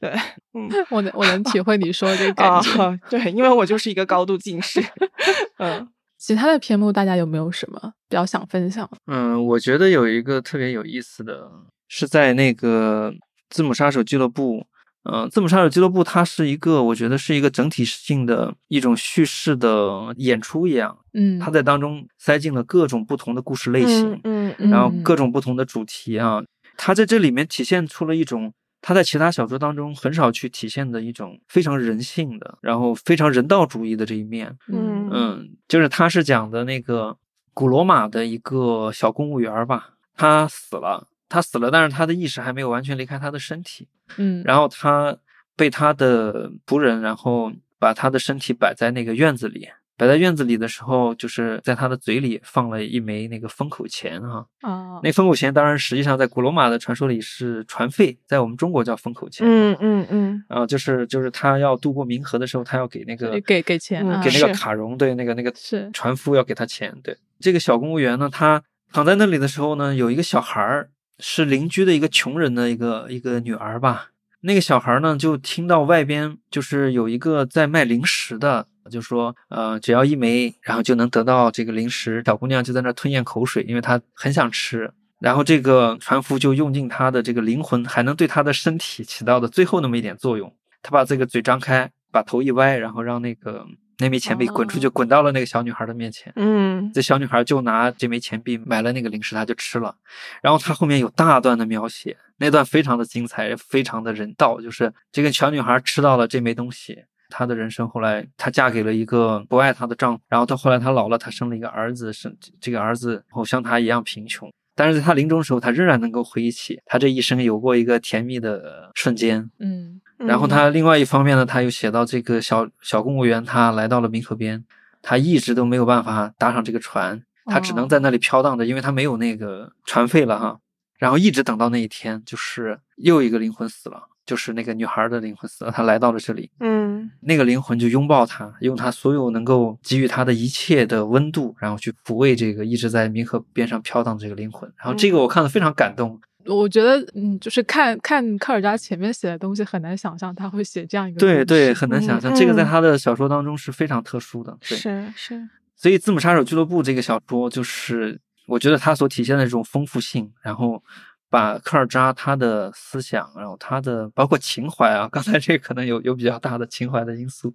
[0.00, 0.10] 对，
[0.54, 3.00] 嗯，我能我能体会你说的这个感觉。
[3.10, 4.80] 对，因为我就是一个高度近视。
[5.58, 8.88] 嗯，其他的篇目大家有没有什么比较想分享？
[9.08, 11.50] 嗯，我觉得有一个特别有意思的
[11.88, 13.12] 是在那个
[13.50, 14.66] 字母杀手俱乐部。
[15.10, 20.98] 嗯，字母杀手俱乐部它是一个，我觉得是一个整体性的一种叙事的演出一样。
[21.14, 26.42] 嗯，它在当中塞进了各种不同的故事类型，嗯，然后各种不同的主题啊，
[26.76, 28.52] 它在这里面体现出了一种。
[28.80, 34.56] 他在其他小说当中很少去体现的一种非常人性的，然后非常人道主义的这一面。
[34.68, 37.16] 嗯嗯，就是他是讲的那个
[37.52, 43.86] 古罗马的一个小公务员吧，他死了，他死了，但是他的意识还没有完全离开他的身体。
[44.16, 45.16] 嗯，然后他
[45.56, 49.68] 被他的仆人，然后把他的身体摆在那个院子里。
[49.96, 54.46] 摆在院子里的时候，就是在他的嘴里放了一枚那个封口钱哈。
[54.60, 59.44] 啊，那封口钱当然实际上在古罗马的传说里是船费，在我们中国叫封口钱。
[59.44, 60.44] 嗯嗯嗯。
[60.46, 66.96] 啊，就是就是他要渡过冥河的时候，他要给那个给给钱，给那个卡戎对那个那个是船夫要给他钱。
[67.02, 68.62] 对这个小公务员呢，他
[68.92, 74.10] 躺在那里的时候呢，有一个小孩儿是邻居的一个穷人的一个一个女儿吧。
[74.40, 78.66] 那个小孩呢，就听到外边就是有一个在卖零食的。
[78.90, 82.22] 就说，呃，只要一枚，然后就能得到这个零食。
[82.24, 84.90] 小姑娘就在那吞咽口水，因为她很想吃。
[85.20, 90.50] 然后这个船夫就用尽他的这个灵魂，还能对他的身体起到的最后那么一点作用。
[90.82, 93.66] 他把这个嘴张开，把头一歪，然后让那个
[93.98, 96.32] 那枚钱币滚出去，滚到了那个小女孩的面前。
[96.36, 99.94] 嗯，这小女孩就拿这枚钱币买了那个零食，她就吃了。
[100.40, 107.04] 然后她后面有大段的描写，那段非常的精彩，非常的人道，就是这个小女孩吃到了这枚东西。
[107.30, 119.50] 她的人生后来，她嫁给了一个不爱她的丈夫，然后到后来她老了，她生了一个儿子，生这个儿子后像她一样贫穷，但是在她临终的时候，她仍然能够回忆起她这一生有过一个甜蜜的瞬间。
[119.58, 124.64] 嗯，然后他另外一方面呢，他又写到这个小小公务员，他来到了冥河边，
[125.00, 130.58] 他一直都没有办法搭上这个船，他只能在那里飘荡着，因为他没有那个船费了哈。
[130.98, 144.68] 然后一直等到那一天，就是又一个灵魂死了，就是那个女孩的灵魂死了，她来到了这里，嗯，那个灵魂就拥抱她，用她所有能够给予她的一切的温度，然后去抚慰这个一直在冥河边上飘荡的这个灵魂。
[144.76, 146.20] 然后这个我看了非常感动。
[146.48, 151.20] 我觉得，嗯，就是看看科尔扎前面写的东西，很难想象他会写这样一个。
[151.20, 154.56] 对对，很难想象，这个在嗯他的小说当中是非常特殊的。
[154.68, 160.82] 对，是是，所以《字母杀手俱乐部》这个小说，就是我觉得它所体现的这种丰富性，然后
[161.30, 167.54] 把科尔扎他的思想，然后他的包括情怀啊， 刚才这个可能有有比较大的情怀的因素，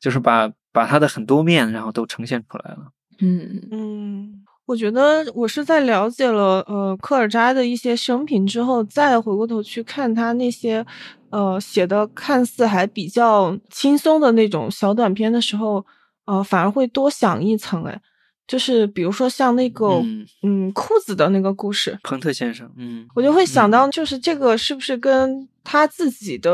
[0.00, 2.92] 就是把把他的很多面，然后都呈现出来了。
[3.20, 10.84] 嗯嗯，我觉得我是在了解了呃科尔扎的一些生平之后，再回过头去看他那些
[11.30, 15.82] 呃写的看似还比较轻松的那种小短片的时候，
[16.26, 17.82] 呃，反而会多想一层。
[17.84, 17.98] 哎，
[18.46, 26.50] 就是比如说像那个嗯嗯裤子的那个故事，彭特先生，嗯，我就会想嗯到，就是这个是不是跟他自己的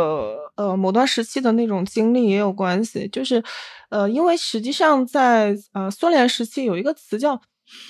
[0.55, 3.09] 呃某段时期的那种经历也有关系？
[3.09, 3.43] 就是
[3.91, 7.41] 呃，因为实际上在呃苏联时期有一个词叫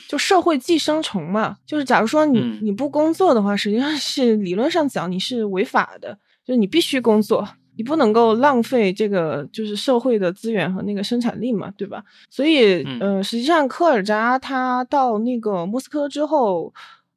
[0.08, 7.48] 就社会寄生虫嘛，就是假如说你、嗯你不工作的话，实际上是理论上讲你是违法的，就是你必须工作。
[7.76, 12.04] 你不能够浪费这个就是社会的资源和那个生产力嘛，对吧？
[12.30, 16.72] 所以，嗯呃，实际上科尔扎他到那个莫斯科之后，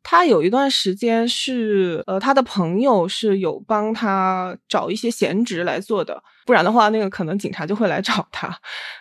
[0.10, 8.58] 他有一段时间是，呃，他的朋友是有帮他找一些闲职来做的，不然的话，那个可能警察就会来找他。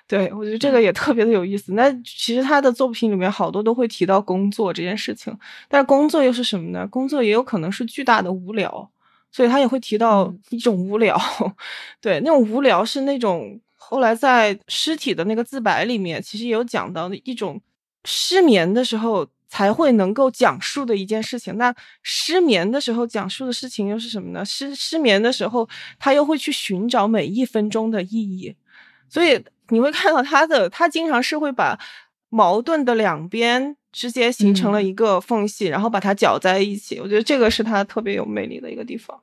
[0.09, 1.75] 对我觉得这个也特别的有意思。
[1.75, 5.33] 那其实他的作品里面好多都会提到工作这件事情，
[5.69, 6.85] 但是工作又是什么呢？
[6.89, 8.91] 工作也有可能是巨大的无聊。
[9.31, 11.17] 所以他也会提到嗯一种无聊，
[12.03, 17.61] 对，那种无聊是那种后来在尸体的那个自白里面，其实也有讲到的一种
[18.05, 19.25] 失眠的时候
[19.57, 21.57] 才会能够讲述的一件事情。
[21.57, 24.45] 那失眠的时候讲述的事情又是什么呢？
[24.45, 25.67] 失失眠的时候，
[25.99, 28.55] 他又会去寻找每一分钟的意义，
[29.09, 31.79] 所以你会看到他的，他经常是会把
[32.29, 33.77] 矛盾的两边。
[33.93, 37.01] 之间形成了一个缝隙，然后把它搅在一起。
[37.01, 39.19] 我觉得这个是他特别有魅力的一个地方。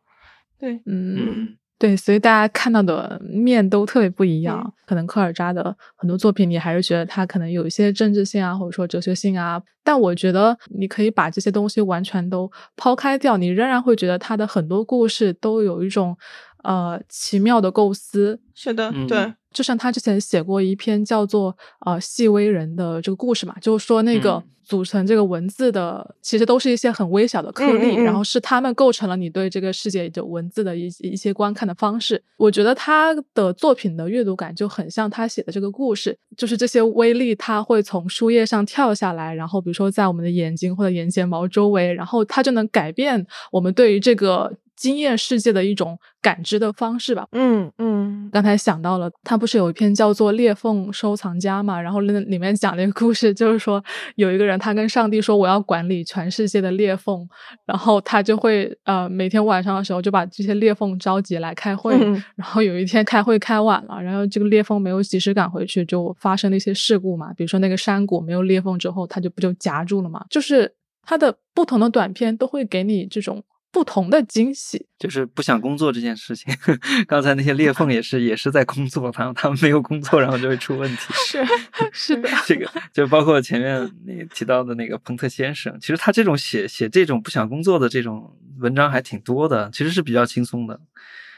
[0.57, 1.55] 对，嗯。
[1.84, 4.61] 嗯对，所以大家看到的面都特别不一样。
[4.65, 9.59] 嗯可能科尔扎的很多作品，你还是觉得他可能有一些政治性啊，或者说哲学性啊。
[9.84, 16.15] 但我觉得你可以把这些东西完全都抛开掉，你仍然会觉得他的很多故事都有一种
[16.64, 18.39] 呃奇妙的构思。
[18.55, 21.55] 是的，嗯对，就像他之前写过一篇叫做
[21.86, 32.24] 呃细微人的这个故事嘛，就是说那个嗯组成这个文字的，其实都是一些很微小的颗粒，嗯嗯嗯然后是他们构成了你对这个世界的文字的一一些观看的方式。
[32.38, 47.25] 我觉得他的作品的阅读感就很像他写的这个故事，就是这些微粒它会从书页上跳下来，然后比如说在我们的眼睛或者眼睫毛周围，然后它就能改变我们对于这个经验世界的一种感知的方式吧。
[47.31, 51.81] 嗯嗯刚才想到了，他不是有一篇叫做《裂缝收藏家》嘛？
[51.81, 53.81] 然后那里面讲了一个故事，就是说
[54.15, 57.25] 有一个人他跟上帝说我要管理全世界的裂缝，
[57.65, 70.25] 然后他就会呃每天晚上的时候就把这些裂缝召集来开会，嗯 然后有一天开会开晚了，然后这个裂缝没有及时赶回去，就发生了一些事故嘛，比如说那个山谷没有裂缝之后，它就不就夹住了嘛？
[70.29, 70.73] 就是
[71.05, 73.41] 它的不同的短片都会给你这种
[73.74, 74.86] 不同的惊喜。
[74.97, 76.55] 就是不想工作这件事情。
[77.07, 81.01] 刚才那些裂缝也是也是在工作，然后他们没有工作，然后就会出问题。
[81.26, 81.43] 是
[81.91, 90.80] 是的， 这个就包括前面你提到的那个彭特先生，其实他这种写写这种不想工作的这种文章还挺多的，其实是比较轻松的。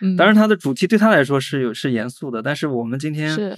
[0.01, 3.57] 嗯，当然，他的主题对他来说是有是严肃的，但是我们今天是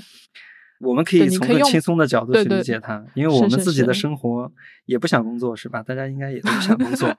[0.80, 4.52] 我们可以从更轻松的角度去理解它，因为我们自己的生活
[4.86, 5.82] 也不想工作，是吧？
[5.82, 7.14] 大家应该也都不想工作。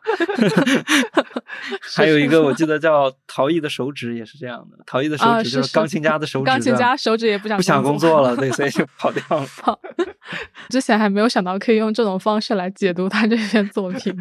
[1.96, 9.44] 还有一个我记得叫陶艺的手指也是这样的，陶艺的手啊指就是是钢琴家的手指，钢琴家手指也不想不想工工作了， 对，所以就跑掉了。
[9.62, 9.78] 好，
[10.70, 14.16] 之前还没有想到可以用这种方式来解读他这篇作品。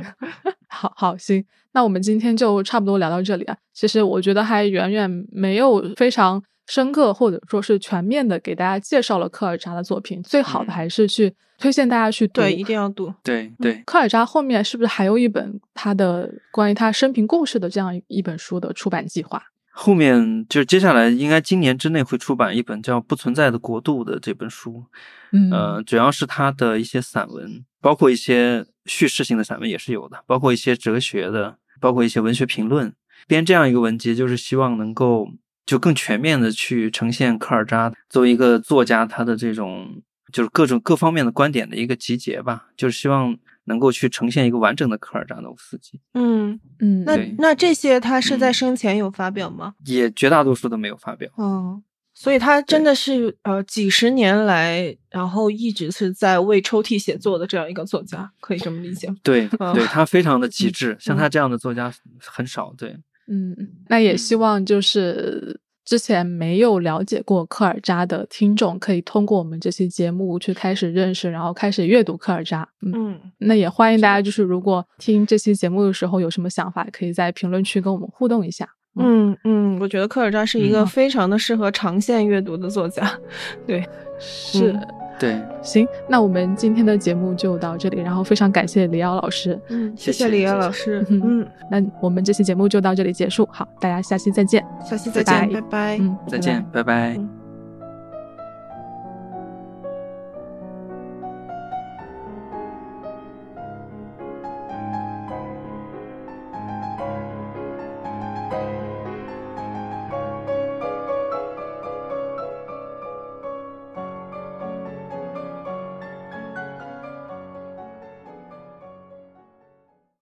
[0.67, 3.55] 好好行，那我们今天就差不多聊到这里啊。
[3.73, 10.21] 其实我觉得还远远没有非常深刻或者说是全面的给大家介绍了科尔扎的作品。
[10.21, 12.41] 最好的嗯还是去推荐大家去读。
[12.41, 13.11] 对，一定要读。
[13.23, 19.41] 对对，科尔扎后面是不是还有一本他的关于他生平故事的这样一本书的出版计划？
[19.71, 24.83] 后面就是接下来应该今年之内会出版一本叫《不存在的国度》的这本书，
[25.31, 32.91] 嗯呃，主要是他的一些散文，包括一些叙事性的散文也是有的，包括一些哲学的，包括一些文学评论。
[33.27, 35.27] 编这样一个文集，就是希望能够
[35.67, 40.01] 就更全面的去呈现科尔扎作为一个作家他的这种
[40.33, 45.99] 就是各种各方面的观点的一个集结吧，就是希望能够去呈现一个完整的科尔扎诺夫斯基。
[46.13, 49.73] 嗯嗯，那那这些他是在生前有发表吗？
[49.85, 51.29] 也绝大多数都没有发表。
[51.37, 59.15] 嗯，所以他真的是呃几十年来，然后一直是在为抽屉写作的这样一个作家，可以这么理解吗？
[59.23, 62.73] 对，嗯对他非常的极致，像嗯他这样的作家很少。
[62.77, 62.97] 对，
[63.27, 63.55] 嗯，
[63.89, 72.67] 那也希望就是之前没有了解过科尔扎的听众，可以通过我们这期节目去开始认识，然后开始阅读科尔扎。
[72.85, 78.67] 嗯，嗯那也欢迎大家，就是如果听这期节目的时候有什么想法，可以在评论区跟我们互动一下。
[78.99, 83.19] 嗯嗯，我觉得科尔扎是一个嗯非常的适合长线阅读的作家。
[83.67, 83.87] 对，
[84.19, 84.71] 是。
[84.71, 84.87] 嗯
[85.19, 89.59] 对，行，那我们今天的节目就到这里，然后非常感谢李瑶老师。
[89.69, 91.05] 嗯，谢谢谢李瑶老师。
[91.09, 94.63] 嗯嗯，那我们这期节目就到这里结束，好，大家下期再见。
[94.83, 95.97] 下期再拜拜见，拜拜。
[95.97, 97.15] 嗯，再见，拜拜。
[97.17, 97.46] 嗯